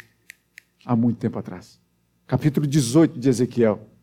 há 0.85 0.95
muito 0.95 1.17
tempo 1.17 1.39
atrás. 1.39 1.81
Capítulo 2.27 2.67
18 2.67 3.19
de 3.19 3.27
Ezequiel 3.27 3.94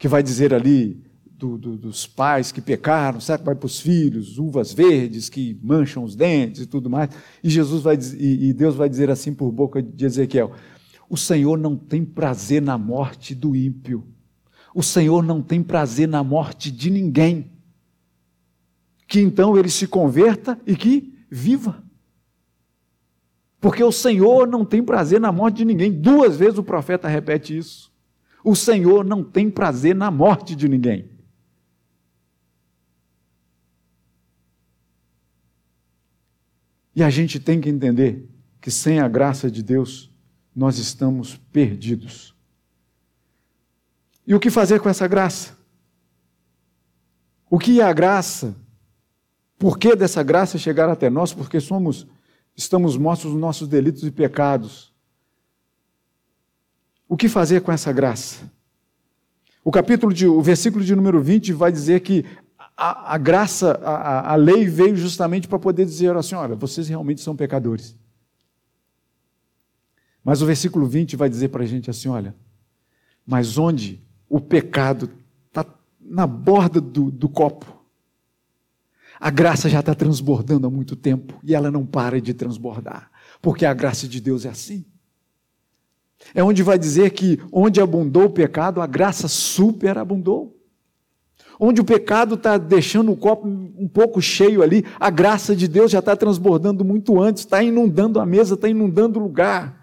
que 0.00 0.08
vai 0.08 0.22
dizer 0.22 0.54
ali 0.54 0.98
do, 1.22 1.58
do, 1.58 1.76
dos 1.76 2.06
pais 2.06 2.50
que 2.50 2.62
pecaram, 2.62 3.20
certo? 3.20 3.44
Vai 3.44 3.54
para 3.54 3.66
os 3.66 3.78
filhos, 3.78 4.38
uvas 4.38 4.72
verdes 4.72 5.28
que 5.28 5.60
mancham 5.62 6.02
os 6.02 6.16
dentes 6.16 6.62
e 6.62 6.66
tudo 6.66 6.88
mais. 6.88 7.10
E 7.44 7.50
Jesus 7.50 7.82
vai 7.82 7.98
e, 8.18 8.48
e 8.48 8.52
Deus 8.54 8.74
vai 8.74 8.88
dizer 8.88 9.10
assim 9.10 9.34
por 9.34 9.52
boca 9.52 9.82
de 9.82 10.06
Ezequiel: 10.06 10.52
O 11.08 11.18
Senhor 11.18 11.58
não 11.58 11.76
tem 11.76 12.02
prazer 12.02 12.62
na 12.62 12.78
morte 12.78 13.34
do 13.34 13.54
ímpio. 13.54 14.08
O 14.74 14.82
Senhor 14.82 15.22
não 15.22 15.42
tem 15.42 15.62
prazer 15.62 16.08
na 16.08 16.24
morte 16.24 16.70
de 16.70 16.88
ninguém. 16.88 17.52
Que 19.06 19.20
então 19.20 19.54
ele 19.58 19.68
se 19.68 19.86
converta 19.86 20.58
e 20.66 20.74
que 20.74 21.12
viva. 21.30 21.84
Porque 23.60 23.84
o 23.84 23.92
Senhor 23.92 24.48
não 24.48 24.64
tem 24.64 24.82
prazer 24.82 25.20
na 25.20 25.30
morte 25.30 25.56
de 25.56 25.66
ninguém. 25.66 25.92
Duas 25.92 26.38
vezes 26.38 26.58
o 26.58 26.62
profeta 26.62 27.06
repete 27.06 27.54
isso. 27.58 27.89
O 28.42 28.54
Senhor 28.54 29.04
não 29.04 29.22
tem 29.22 29.50
prazer 29.50 29.94
na 29.94 30.10
morte 30.10 30.54
de 30.54 30.68
ninguém. 30.68 31.10
E 36.94 37.02
a 37.02 37.10
gente 37.10 37.38
tem 37.38 37.60
que 37.60 37.68
entender 37.68 38.28
que 38.60 38.70
sem 38.70 38.98
a 39.00 39.08
graça 39.08 39.50
de 39.50 39.62
Deus, 39.62 40.10
nós 40.54 40.78
estamos 40.78 41.36
perdidos. 41.52 42.34
E 44.26 44.34
o 44.34 44.40
que 44.40 44.50
fazer 44.50 44.80
com 44.80 44.88
essa 44.88 45.08
graça? 45.08 45.56
O 47.48 47.58
que 47.58 47.80
é 47.80 47.84
a 47.84 47.92
graça? 47.92 48.54
Por 49.58 49.78
que 49.78 49.96
dessa 49.96 50.22
graça 50.22 50.58
chegar 50.58 50.88
até 50.88 51.10
nós? 51.10 51.32
Porque 51.32 51.60
somos, 51.60 52.06
estamos 52.56 52.96
mortos 52.96 53.32
nos 53.32 53.40
nossos 53.40 53.68
delitos 53.68 54.04
e 54.04 54.10
pecados. 54.10 54.89
O 57.10 57.16
que 57.16 57.28
fazer 57.28 57.60
com 57.62 57.72
essa 57.72 57.92
graça? 57.92 58.48
O 59.64 59.72
capítulo 59.72 60.14
de, 60.14 60.28
o 60.28 60.40
versículo 60.40 60.84
de 60.84 60.94
número 60.94 61.20
20 61.20 61.52
vai 61.52 61.72
dizer 61.72 61.98
que 62.02 62.24
a, 62.76 63.14
a 63.14 63.18
graça, 63.18 63.72
a, 63.82 64.32
a 64.32 64.36
lei 64.36 64.64
veio 64.64 64.94
justamente 64.94 65.48
para 65.48 65.58
poder 65.58 65.84
dizer 65.84 66.16
assim: 66.16 66.36
olha, 66.36 66.54
vocês 66.54 66.88
realmente 66.88 67.20
são 67.20 67.34
pecadores. 67.34 67.96
Mas 70.22 70.40
o 70.40 70.46
versículo 70.46 70.86
20 70.86 71.16
vai 71.16 71.28
dizer 71.28 71.48
para 71.48 71.64
a 71.64 71.66
gente 71.66 71.90
assim: 71.90 72.08
olha, 72.08 72.32
mas 73.26 73.58
onde 73.58 74.00
o 74.28 74.40
pecado 74.40 75.10
está 75.48 75.66
na 76.00 76.28
borda 76.28 76.80
do, 76.80 77.10
do 77.10 77.28
copo, 77.28 77.66
a 79.18 79.30
graça 79.30 79.68
já 79.68 79.80
está 79.80 79.96
transbordando 79.96 80.68
há 80.68 80.70
muito 80.70 80.94
tempo 80.94 81.40
e 81.42 81.56
ela 81.56 81.72
não 81.72 81.84
para 81.84 82.20
de 82.20 82.32
transbordar, 82.32 83.10
porque 83.42 83.66
a 83.66 83.74
graça 83.74 84.06
de 84.06 84.20
Deus 84.20 84.44
é 84.44 84.50
assim. 84.50 84.86
É 86.34 86.42
onde 86.42 86.62
vai 86.62 86.78
dizer 86.78 87.10
que 87.10 87.40
onde 87.52 87.80
abundou 87.80 88.24
o 88.24 88.30
pecado, 88.30 88.80
a 88.80 88.86
graça 88.86 89.28
superabundou. 89.28 90.56
Onde 91.58 91.80
o 91.80 91.84
pecado 91.84 92.36
está 92.36 92.56
deixando 92.56 93.12
o 93.12 93.16
copo 93.16 93.46
um 93.46 93.88
pouco 93.88 94.20
cheio 94.22 94.62
ali, 94.62 94.84
a 94.98 95.10
graça 95.10 95.54
de 95.54 95.68
Deus 95.68 95.90
já 95.90 95.98
está 95.98 96.16
transbordando 96.16 96.84
muito 96.84 97.20
antes, 97.20 97.42
está 97.42 97.62
inundando 97.62 98.18
a 98.18 98.24
mesa, 98.24 98.54
está 98.54 98.68
inundando 98.68 99.18
o 99.18 99.22
lugar. 99.22 99.80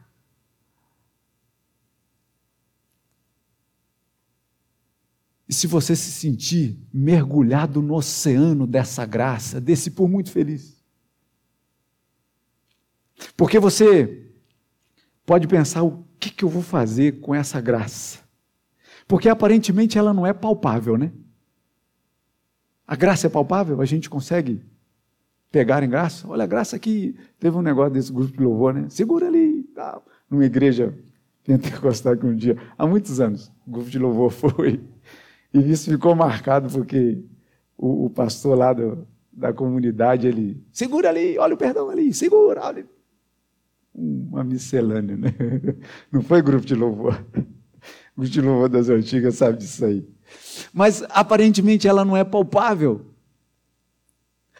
E 5.48 5.54
se 5.54 5.68
você 5.68 5.96
se 5.96 6.12
sentir 6.12 6.78
mergulhado 6.92 7.82
no 7.82 7.96
oceano 7.96 8.68
dessa 8.68 9.06
graça, 9.06 9.62
desse 9.62 9.92
por 9.92 10.10
muito 10.10 10.32
feliz. 10.32 10.84
Porque 13.36 13.60
você 13.60 14.32
pode 15.26 15.48
pensar 15.48 15.84
o 15.84 16.07
que, 16.20 16.30
que 16.32 16.44
eu 16.44 16.50
vou 16.50 16.62
fazer 16.62 17.20
com 17.20 17.34
essa 17.34 17.62
graça? 17.62 18.20
Porque 19.08 19.30
aparentemente 19.30 19.98
ela 19.98 20.14
não 20.14 20.26
é 20.26 20.34
palpável, 20.34 20.98
né? 20.98 21.12
A 22.86 22.96
graça 22.96 23.28
é 23.28 23.30
palpável? 23.30 23.82
A 23.82 23.86
gente 23.86 24.10
consegue 24.10 24.62
pegar 25.52 25.84
em 25.84 25.90
graça? 25.90 26.28
Olha, 26.28 26.44
a 26.44 26.48
graça 26.48 26.76
aqui. 26.76 27.16
Teve 27.40 27.56
um 27.56 27.62
negócio 27.62 27.94
desse 27.94 28.12
grupo 28.12 28.32
de 28.32 28.44
louvor, 28.44 28.74
né? 28.74 28.88
Segura 28.90 29.28
ali. 29.28 29.64
Tá. 29.76 30.02
Numa 30.30 30.46
igreja 30.46 30.94
pentecostal 31.44 32.18
que 32.18 32.26
um 32.26 32.36
dia, 32.36 32.58
há 32.78 32.86
muitos 32.86 33.22
anos, 33.22 33.52
o 33.66 33.72
grupo 33.72 33.90
de 33.90 34.00
louvor 34.00 34.32
foi. 34.32 34.82
E 35.54 35.72
isso 35.72 35.90
ficou 35.90 36.14
marcado 36.14 36.70
porque 36.70 37.24
o, 37.78 38.06
o 38.06 38.10
pastor 38.10 38.58
lá 38.58 38.74
do, 38.74 39.08
da 39.32 39.54
comunidade, 39.54 40.28
ele. 40.28 40.62
Segura 40.72 41.10
ali, 41.10 41.38
olha 41.38 41.54
o 41.54 41.58
perdão 41.58 41.90
ali, 41.90 42.14
segura, 42.14 42.62
olha 42.66 42.86
uma 43.98 44.44
miscelânea, 44.44 45.18
né? 45.18 45.34
Não 46.12 46.22
foi 46.22 46.42
grupo 46.42 46.66
de 46.66 46.76
louvor. 46.76 47.26
O 48.16 48.22
grupo 48.22 48.32
de 48.32 48.42
louvor 48.42 48.70
das 48.70 48.90
antigas 48.90 49.36
sabe 49.36 49.58
disso 49.58 49.84
aí. 49.84 50.08
Mas 50.72 51.04
aparentemente 51.10 51.88
ela 51.88 52.06
não 52.06 52.16
é 52.16 52.24
palpável. 52.24 53.14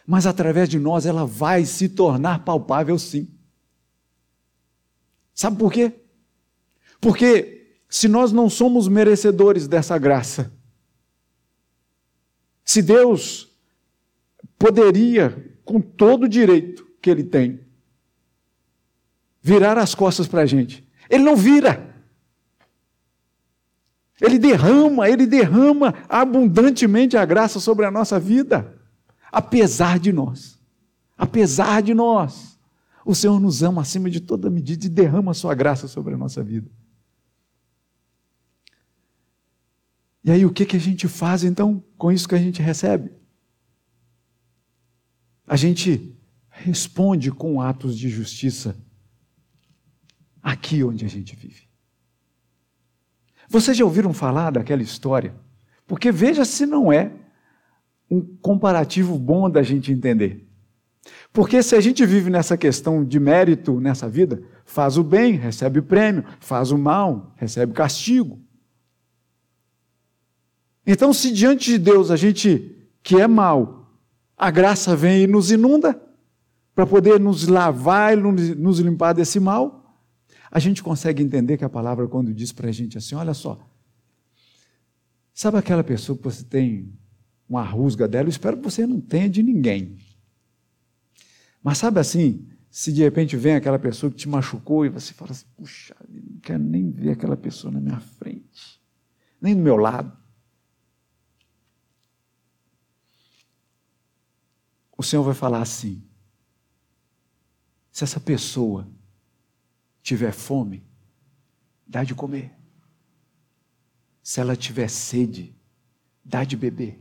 Mas 0.06 0.26
através 0.26 0.68
de 0.68 0.78
nós 0.78 1.06
ela 1.06 1.24
vai 1.24 1.64
se 1.64 1.88
tornar 1.88 2.44
palpável 2.44 2.98
sim. 2.98 3.28
Sabe 5.34 5.56
por 5.56 5.72
quê? 5.72 5.92
Porque 7.00 7.76
se 7.88 8.08
nós 8.08 8.32
não 8.32 8.50
somos 8.50 8.88
merecedores 8.88 9.68
dessa 9.68 9.96
graça, 9.98 10.52
se 12.64 12.82
Deus 12.82 13.48
poderia, 14.58 15.54
com 15.64 15.80
todo 15.80 16.24
o 16.24 16.28
direito 16.28 16.86
que 17.00 17.10
Ele 17.10 17.22
tem, 17.22 17.67
virar 19.40 19.78
as 19.78 19.94
costas 19.94 20.26
para 20.26 20.42
a 20.42 20.46
gente. 20.46 20.86
Ele 21.08 21.24
não 21.24 21.36
vira. 21.36 21.94
Ele 24.20 24.38
derrama, 24.38 25.08
ele 25.08 25.26
derrama 25.26 25.94
abundantemente 26.08 27.16
a 27.16 27.24
graça 27.24 27.60
sobre 27.60 27.86
a 27.86 27.90
nossa 27.90 28.18
vida, 28.18 28.76
apesar 29.30 29.98
de 29.98 30.12
nós. 30.12 30.58
Apesar 31.16 31.82
de 31.82 31.94
nós. 31.94 32.58
O 33.04 33.14
Senhor 33.14 33.38
nos 33.40 33.62
ama 33.62 33.82
acima 33.82 34.10
de 34.10 34.20
toda 34.20 34.50
medida 34.50 34.86
e 34.86 34.88
derrama 34.88 35.30
a 35.30 35.34
sua 35.34 35.54
graça 35.54 35.88
sobre 35.88 36.14
a 36.14 36.18
nossa 36.18 36.42
vida. 36.42 36.70
E 40.24 40.30
aí, 40.30 40.44
o 40.44 40.52
que, 40.52 40.66
que 40.66 40.76
a 40.76 40.80
gente 40.80 41.08
faz 41.08 41.42
então 41.42 41.82
com 41.96 42.12
isso 42.12 42.28
que 42.28 42.34
a 42.34 42.38
gente 42.38 42.60
recebe? 42.60 43.10
A 45.46 45.56
gente 45.56 46.14
responde 46.50 47.30
com 47.30 47.62
atos 47.62 47.96
de 47.96 48.10
justiça 48.10 48.76
aqui 50.42 50.82
onde 50.84 51.04
a 51.04 51.08
gente 51.08 51.34
vive. 51.36 51.68
Vocês 53.48 53.76
já 53.76 53.84
ouviram 53.84 54.12
falar 54.12 54.50
daquela 54.50 54.82
história? 54.82 55.34
Porque 55.86 56.12
veja 56.12 56.44
se 56.44 56.66
não 56.66 56.92
é 56.92 57.12
um 58.10 58.20
comparativo 58.20 59.18
bom 59.18 59.48
da 59.48 59.62
gente 59.62 59.92
entender. 59.92 60.46
Porque 61.32 61.62
se 61.62 61.74
a 61.74 61.80
gente 61.80 62.04
vive 62.04 62.30
nessa 62.30 62.56
questão 62.56 63.04
de 63.04 63.18
mérito 63.18 63.80
nessa 63.80 64.08
vida, 64.08 64.42
faz 64.64 64.98
o 64.98 65.04
bem, 65.04 65.32
recebe 65.32 65.80
prêmio, 65.80 66.24
faz 66.40 66.70
o 66.70 66.78
mal, 66.78 67.32
recebe 67.36 67.72
castigo. 67.72 68.38
Então, 70.86 71.12
se 71.12 71.30
diante 71.30 71.70
de 71.70 71.78
Deus 71.78 72.10
a 72.10 72.16
gente 72.16 72.74
que 73.02 73.16
é 73.16 73.26
mal, 73.26 73.90
a 74.36 74.50
graça 74.50 74.96
vem 74.96 75.22
e 75.22 75.26
nos 75.26 75.50
inunda 75.50 76.00
para 76.74 76.86
poder 76.86 77.18
nos 77.18 77.46
lavar 77.46 78.16
e 78.16 78.20
nos 78.20 78.78
limpar 78.78 79.12
desse 79.12 79.40
mal, 79.40 79.77
a 80.50 80.58
gente 80.58 80.82
consegue 80.82 81.22
entender 81.22 81.56
que 81.56 81.64
a 81.64 81.68
palavra, 81.68 82.08
quando 82.08 82.32
diz 82.32 82.52
para 82.52 82.68
a 82.68 82.72
gente 82.72 82.96
assim: 82.96 83.14
olha 83.14 83.34
só, 83.34 83.58
sabe 85.34 85.58
aquela 85.58 85.84
pessoa 85.84 86.16
que 86.16 86.24
você 86.24 86.44
tem 86.44 86.92
uma 87.48 87.62
rusga 87.62 88.08
dela? 88.08 88.26
Eu 88.26 88.30
espero 88.30 88.56
que 88.56 88.64
você 88.64 88.86
não 88.86 89.00
tenha 89.00 89.28
de 89.28 89.42
ninguém. 89.42 89.96
Mas 91.62 91.78
sabe 91.78 92.00
assim, 92.00 92.46
se 92.70 92.92
de 92.92 93.02
repente 93.02 93.36
vem 93.36 93.54
aquela 93.54 93.78
pessoa 93.78 94.10
que 94.10 94.16
te 94.16 94.28
machucou 94.28 94.86
e 94.86 94.88
você 94.88 95.12
fala 95.12 95.32
assim: 95.32 95.46
puxa, 95.56 95.94
não 96.08 96.40
quero 96.40 96.62
nem 96.62 96.90
ver 96.90 97.10
aquela 97.10 97.36
pessoa 97.36 97.72
na 97.72 97.80
minha 97.80 98.00
frente, 98.00 98.80
nem 99.40 99.54
do 99.54 99.62
meu 99.62 99.76
lado. 99.76 100.16
O 104.96 105.02
Senhor 105.02 105.22
vai 105.22 105.34
falar 105.34 105.60
assim: 105.60 106.02
se 107.92 108.04
essa 108.04 108.18
pessoa 108.18 108.88
tiver 110.08 110.32
fome, 110.32 110.82
dá 111.86 112.02
de 112.02 112.14
comer. 112.14 112.50
Se 114.22 114.40
ela 114.40 114.56
tiver 114.56 114.88
sede, 114.88 115.54
dá 116.24 116.44
de 116.44 116.56
beber. 116.56 116.98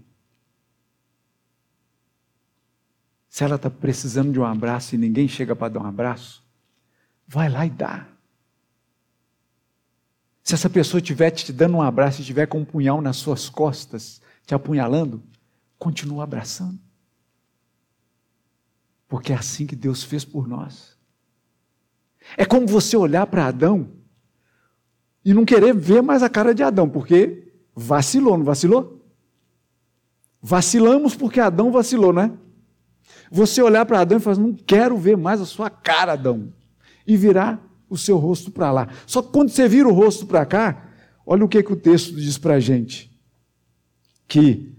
Se 3.30 3.46
ela 3.46 3.56
está 3.56 3.70
precisando 3.70 4.34
de 4.34 4.40
um 4.40 4.44
abraço 4.44 4.94
e 4.94 4.98
ninguém 4.98 5.26
chega 5.26 5.56
para 5.56 5.70
dar 5.74 5.80
um 5.80 5.86
abraço, 5.86 6.44
vai 7.26 7.48
lá 7.48 7.66
e 7.66 7.70
dá. 7.70 8.10
Se 10.44 10.54
essa 10.54 10.70
pessoa 10.70 11.00
estiver 11.00 11.32
te 11.32 11.54
dando 11.54 11.78
um 11.78 11.82
abraço 11.82 12.20
e 12.20 12.22
estiver 12.22 12.46
com 12.48 12.60
um 12.60 12.66
punhal 12.66 13.02
nas 13.02 13.16
suas 13.16 13.48
costas, 13.48 14.22
te 14.46 14.54
apunhalando, 14.54 15.24
continua 15.78 16.26
abraçando. 16.26 16.80
Porque 19.08 19.32
é 19.32 19.36
assim 19.38 19.66
que 19.66 19.78
Deus 19.78 20.04
fez 20.04 20.26
por 20.26 20.46
nós. 20.46 20.97
É 22.36 22.46
como 22.46 22.68
você 22.68 22.98
olhar 22.98 23.26
para 23.28 23.46
Adão 23.46 23.90
e 25.24 25.34
não 25.34 25.46
querer 25.46 25.74
ver 25.74 26.02
mais 26.02 26.24
a 26.24 26.30
cara 26.30 26.54
de 26.54 26.64
Adão, 26.64 26.90
porque 26.90 27.52
vacilou, 27.76 28.38
não 28.38 28.46
vacilou? 28.46 29.06
Vacilamos 30.42 31.16
porque 31.16 31.40
Adão 31.40 31.72
vacilou, 31.72 32.14
né? 32.14 32.32
Você 33.30 33.62
olhar 33.62 33.86
para 33.86 34.02
Adão 34.02 34.18
e 34.18 34.22
falar: 34.22 34.38
Não 34.38 34.54
quero 34.54 34.98
ver 34.98 35.18
mais 35.18 35.42
a 35.42 35.46
sua 35.46 35.70
cara, 35.70 36.14
Adão. 36.14 36.54
E 37.06 37.16
virar 37.18 37.62
o 37.90 37.98
seu 37.98 38.18
rosto 38.18 38.52
para 38.52 38.72
lá. 38.72 38.90
Só 39.06 39.22
que 39.22 39.32
quando 39.32 39.50
você 39.50 39.68
vira 39.68 39.88
o 39.88 39.94
rosto 39.94 40.26
para 40.26 40.46
cá, 40.46 40.90
olha 41.26 41.44
o 41.44 41.48
que, 41.48 41.64
que 41.64 41.74
o 41.74 41.76
texto 41.76 42.16
diz 42.16 42.38
para 42.38 42.56
a 42.56 42.60
gente: 42.60 43.12
que 44.28 44.77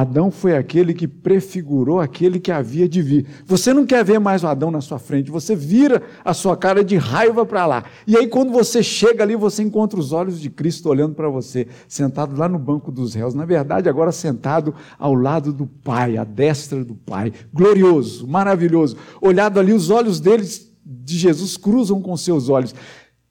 Adão 0.00 0.30
foi 0.30 0.54
aquele 0.54 0.92
que 0.92 1.08
prefigurou 1.08 2.00
aquele 2.00 2.38
que 2.38 2.52
havia 2.52 2.86
de 2.86 3.00
vir. 3.00 3.26
Você 3.46 3.72
não 3.72 3.86
quer 3.86 4.04
ver 4.04 4.18
mais 4.18 4.44
o 4.44 4.46
Adão 4.46 4.70
na 4.70 4.82
sua 4.82 4.98
frente, 4.98 5.30
você 5.30 5.56
vira 5.56 6.02
a 6.22 6.34
sua 6.34 6.54
cara 6.54 6.84
de 6.84 6.96
raiva 6.96 7.46
para 7.46 7.64
lá. 7.64 7.84
E 8.06 8.14
aí, 8.14 8.28
quando 8.28 8.52
você 8.52 8.82
chega 8.82 9.24
ali, 9.24 9.34
você 9.34 9.62
encontra 9.62 9.98
os 9.98 10.12
olhos 10.12 10.38
de 10.38 10.50
Cristo 10.50 10.90
olhando 10.90 11.14
para 11.14 11.30
você, 11.30 11.66
sentado 11.88 12.36
lá 12.36 12.46
no 12.46 12.58
banco 12.58 12.92
dos 12.92 13.14
réus. 13.14 13.32
Na 13.32 13.46
verdade, 13.46 13.88
agora 13.88 14.12
sentado 14.12 14.74
ao 14.98 15.14
lado 15.14 15.50
do 15.50 15.66
Pai, 15.66 16.18
à 16.18 16.24
destra 16.24 16.84
do 16.84 16.94
Pai. 16.94 17.32
Glorioso, 17.50 18.26
maravilhoso. 18.26 18.98
Olhado 19.18 19.58
ali, 19.58 19.72
os 19.72 19.88
olhos 19.88 20.20
deles, 20.20 20.70
de 20.84 21.16
Jesus, 21.16 21.56
cruzam 21.56 22.02
com 22.02 22.14
seus 22.18 22.50
olhos. 22.50 22.74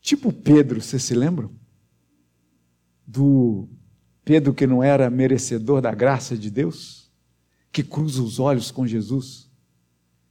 Tipo 0.02 0.34
Pedro, 0.34 0.82
você 0.82 0.98
se 0.98 1.14
lembra? 1.14 1.48
Do 3.06 3.70
Pedro, 4.26 4.56
que 4.56 4.66
não 4.66 4.84
era 4.84 5.08
merecedor 5.08 5.82
da 5.82 5.94
graça 5.94 6.36
de 6.36 6.50
Deus, 6.50 7.12
que 7.72 7.84
cruza 7.84 8.24
os 8.24 8.40
olhos 8.40 8.72
com 8.72 8.88
Jesus 8.88 9.48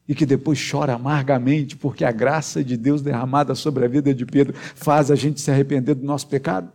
e 0.06 0.14
que 0.14 0.26
depois 0.26 0.58
chora 0.68 0.94
amargamente 0.94 1.76
porque 1.76 2.04
a 2.04 2.10
graça 2.10 2.62
de 2.62 2.76
Deus 2.76 3.00
derramada 3.00 3.54
sobre 3.54 3.84
a 3.84 3.88
vida 3.88 4.12
de 4.12 4.26
Pedro 4.26 4.52
faz 4.74 5.10
a 5.10 5.14
gente 5.14 5.40
se 5.40 5.50
arrepender 5.50 5.94
do 5.94 6.04
nosso 6.04 6.26
pecado. 6.26 6.72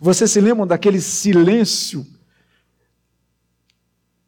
Vocês 0.00 0.30
se 0.30 0.40
lembram 0.40 0.66
daquele 0.66 1.00
silêncio 1.00 2.06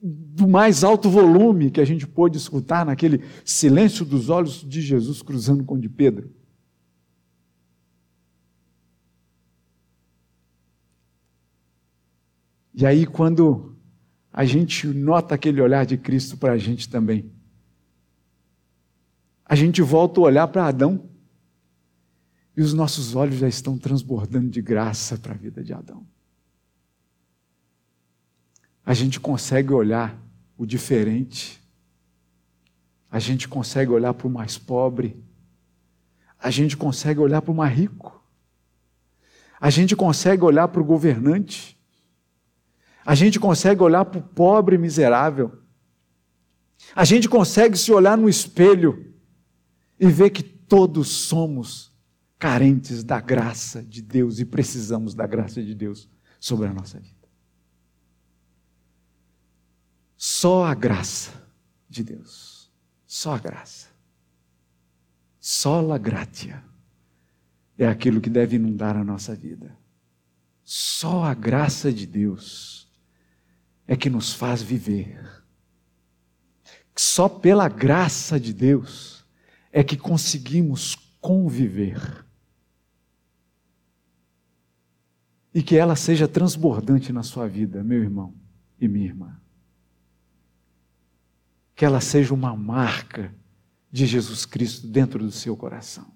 do 0.03 0.47
mais 0.47 0.85
alto 0.85 1.11
volume 1.11 1.71
que 1.71 1.81
a 1.81 1.85
gente 1.85 2.07
pôde 2.07 2.37
escutar 2.37 2.85
naquele 2.85 3.23
silêncio 3.45 4.05
dos 4.05 4.29
olhos 4.29 4.65
de 4.67 4.81
Jesus 4.81 5.23
cruzando 5.23 5.65
com 5.65 5.75
o 5.75 5.81
de 5.81 5.89
Pedro? 5.89 6.31
E 12.73 12.87
aí, 12.87 13.07
quando 13.07 13.77
a 14.33 14.45
gente 14.45 14.87
nota 14.87 15.35
aquele 15.35 15.61
olhar 15.61 15.85
de 15.85 15.97
Cristo 15.97 16.37
para 16.37 16.53
a 16.53 16.59
gente 16.59 16.89
também, 16.89 17.31
a 19.45 19.57
gente 19.57 19.83
volta 19.83 20.21
a 20.21 20.25
olhar 20.25 20.47
para 20.47 20.67
Adão 20.67 21.11
e 22.57 22.63
os 22.63 22.73
nossos 22.73 23.15
olhos 23.17 23.37
já 23.37 23.49
estão 23.49 23.77
transbordando 23.77 24.49
de 24.49 24.63
graça 24.63 25.17
para 25.17 25.33
a 25.33 25.37
vida 25.37 25.65
de 25.65 25.73
Adão. 25.73 26.07
A 28.85 28.95
gente 28.95 29.19
consegue 29.19 29.73
olhar 29.73 30.17
o 30.57 30.67
diferente, 30.67 31.61
a 33.11 33.19
gente 33.19 33.49
consegue 33.49 33.91
olhar 33.91 34.15
para 34.15 34.27
o 34.27 34.31
mais 34.31 34.59
pobre, 34.59 35.17
a 36.39 36.51
gente 36.51 36.77
consegue 36.77 37.19
olhar 37.19 37.43
para 37.43 37.51
o 37.51 37.55
mais 37.55 37.77
rico, 37.77 38.23
a 39.61 39.71
gente 39.71 39.97
consegue 39.97 40.45
olhar 40.45 40.69
para 40.69 40.81
o 40.81 40.85
governante, 40.85 41.80
a 43.05 43.15
gente 43.15 43.41
consegue 43.41 43.83
olhar 43.83 44.05
para 44.05 44.19
o 44.19 44.23
pobre 44.23 44.77
miserável. 44.77 45.59
A 46.95 47.05
gente 47.05 47.29
consegue 47.29 47.77
se 47.77 47.93
olhar 47.93 48.17
no 48.17 48.29
espelho 48.29 49.15
e 49.99 50.07
ver 50.07 50.31
que 50.31 50.43
todos 50.43 51.09
somos 51.09 51.91
carentes 52.39 53.05
da 53.05 53.21
graça 53.21 53.83
de 53.83 54.01
Deus 54.01 54.39
e 54.39 54.45
precisamos 54.45 55.15
da 55.15 55.27
graça 55.27 55.63
de 55.63 55.75
Deus 55.75 56.09
sobre 56.39 56.69
a 56.69 56.73
nossa 56.73 56.99
vida. 56.99 57.21
Só 60.17 60.65
a 60.65 60.75
graça 60.75 61.33
de 61.89 62.05
Deus. 62.05 62.71
Só 63.07 63.35
a 63.35 63.39
graça. 63.39 63.89
Só 65.41 65.91
a 65.93 65.99
gratia 65.99 66.63
é 67.79 67.87
aquilo 67.87 68.21
que 68.21 68.29
deve 68.31 68.57
inundar 68.57 68.97
a 68.97 69.03
nossa 69.03 69.35
vida. 69.35 69.75
Só 70.63 71.25
a 71.25 71.35
graça 71.35 71.93
de 71.93 72.07
Deus 72.07 72.80
é 73.91 73.97
que 73.97 74.09
nos 74.09 74.33
faz 74.33 74.63
viver. 74.63 75.43
Só 76.95 77.29
pela 77.29 77.69
graça 77.69 78.39
de 78.39 78.53
Deus 78.53 79.27
é 79.73 79.83
que 79.83 79.97
conseguimos 79.97 80.95
conviver. 81.21 82.25
E 85.53 85.61
que 85.61 85.75
ela 85.75 85.97
seja 85.97 86.29
transbordante 86.29 87.13
na 87.13 87.25
sua 87.25 87.49
vida, 87.49 87.83
meu 87.83 88.01
irmão 88.01 88.33
e 88.81 88.87
minha 88.87 89.07
irmã. 89.07 89.41
Que 91.75 91.85
ela 91.85 92.01
seja 92.01 92.33
uma 92.33 92.55
marca 92.55 93.35
de 93.91 94.07
Jesus 94.07 94.47
Cristo 94.47 94.87
dentro 94.87 95.19
do 95.19 95.33
seu 95.33 95.57
coração. 95.57 96.07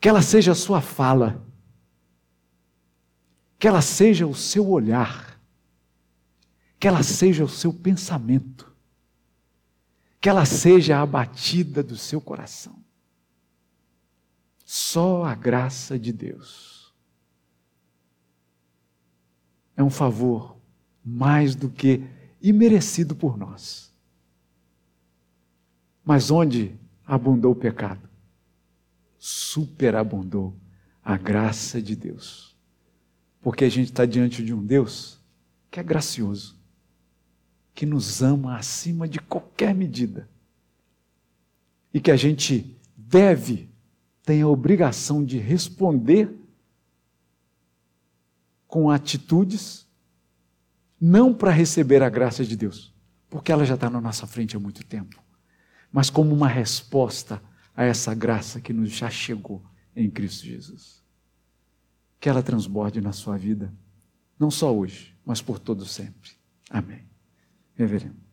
Que 0.00 0.08
ela 0.08 0.22
seja 0.22 0.50
a 0.50 0.56
sua 0.56 0.80
fala. 0.80 1.46
Que 3.60 3.68
ela 3.68 3.80
seja 3.80 4.26
o 4.26 4.34
seu 4.34 4.68
olhar 4.68 5.27
que 6.78 6.86
ela 6.86 7.02
seja 7.02 7.44
o 7.44 7.48
seu 7.48 7.72
pensamento, 7.72 8.72
que 10.20 10.28
ela 10.28 10.44
seja 10.44 11.00
a 11.00 11.06
batida 11.06 11.82
do 11.82 11.96
seu 11.96 12.20
coração. 12.20 12.78
Só 14.64 15.24
a 15.24 15.34
graça 15.34 15.98
de 15.98 16.12
Deus 16.12 16.94
é 19.76 19.82
um 19.82 19.90
favor 19.90 20.56
mais 21.04 21.54
do 21.54 21.70
que 21.70 22.04
imerecido 22.40 23.16
por 23.16 23.36
nós. 23.36 23.92
Mas 26.04 26.30
onde 26.30 26.78
abundou 27.04 27.52
o 27.52 27.56
pecado? 27.56 28.08
Superabundou 29.18 30.54
a 31.02 31.16
graça 31.16 31.80
de 31.80 31.96
Deus. 31.96 32.56
Porque 33.40 33.64
a 33.64 33.68
gente 33.68 33.86
está 33.90 34.04
diante 34.04 34.44
de 34.44 34.52
um 34.52 34.64
Deus 34.64 35.18
que 35.70 35.80
é 35.80 35.82
gracioso 35.82 36.57
que 37.78 37.86
nos 37.86 38.24
ama 38.24 38.56
acima 38.56 39.06
de 39.06 39.20
qualquer 39.20 39.72
medida. 39.72 40.28
E 41.94 42.00
que 42.00 42.10
a 42.10 42.16
gente 42.16 42.76
deve, 42.96 43.70
tem 44.24 44.42
a 44.42 44.48
obrigação 44.48 45.24
de 45.24 45.38
responder 45.38 46.28
com 48.66 48.90
atitudes, 48.90 49.86
não 51.00 51.32
para 51.32 51.52
receber 51.52 52.02
a 52.02 52.08
graça 52.08 52.44
de 52.44 52.56
Deus, 52.56 52.92
porque 53.30 53.52
ela 53.52 53.64
já 53.64 53.76
está 53.76 53.88
na 53.88 54.00
nossa 54.00 54.26
frente 54.26 54.56
há 54.56 54.58
muito 54.58 54.84
tempo, 54.84 55.22
mas 55.92 56.10
como 56.10 56.34
uma 56.34 56.48
resposta 56.48 57.40
a 57.76 57.84
essa 57.84 58.12
graça 58.12 58.60
que 58.60 58.72
nos 58.72 58.90
já 58.90 59.08
chegou 59.08 59.64
em 59.94 60.10
Cristo 60.10 60.44
Jesus. 60.44 61.00
Que 62.18 62.28
ela 62.28 62.42
transborde 62.42 63.00
na 63.00 63.12
sua 63.12 63.38
vida, 63.38 63.72
não 64.36 64.50
só 64.50 64.76
hoje, 64.76 65.16
mas 65.24 65.40
por 65.40 65.60
todo 65.60 65.86
sempre. 65.86 66.32
Amém. 66.68 67.06
Reverendo. 67.78 68.27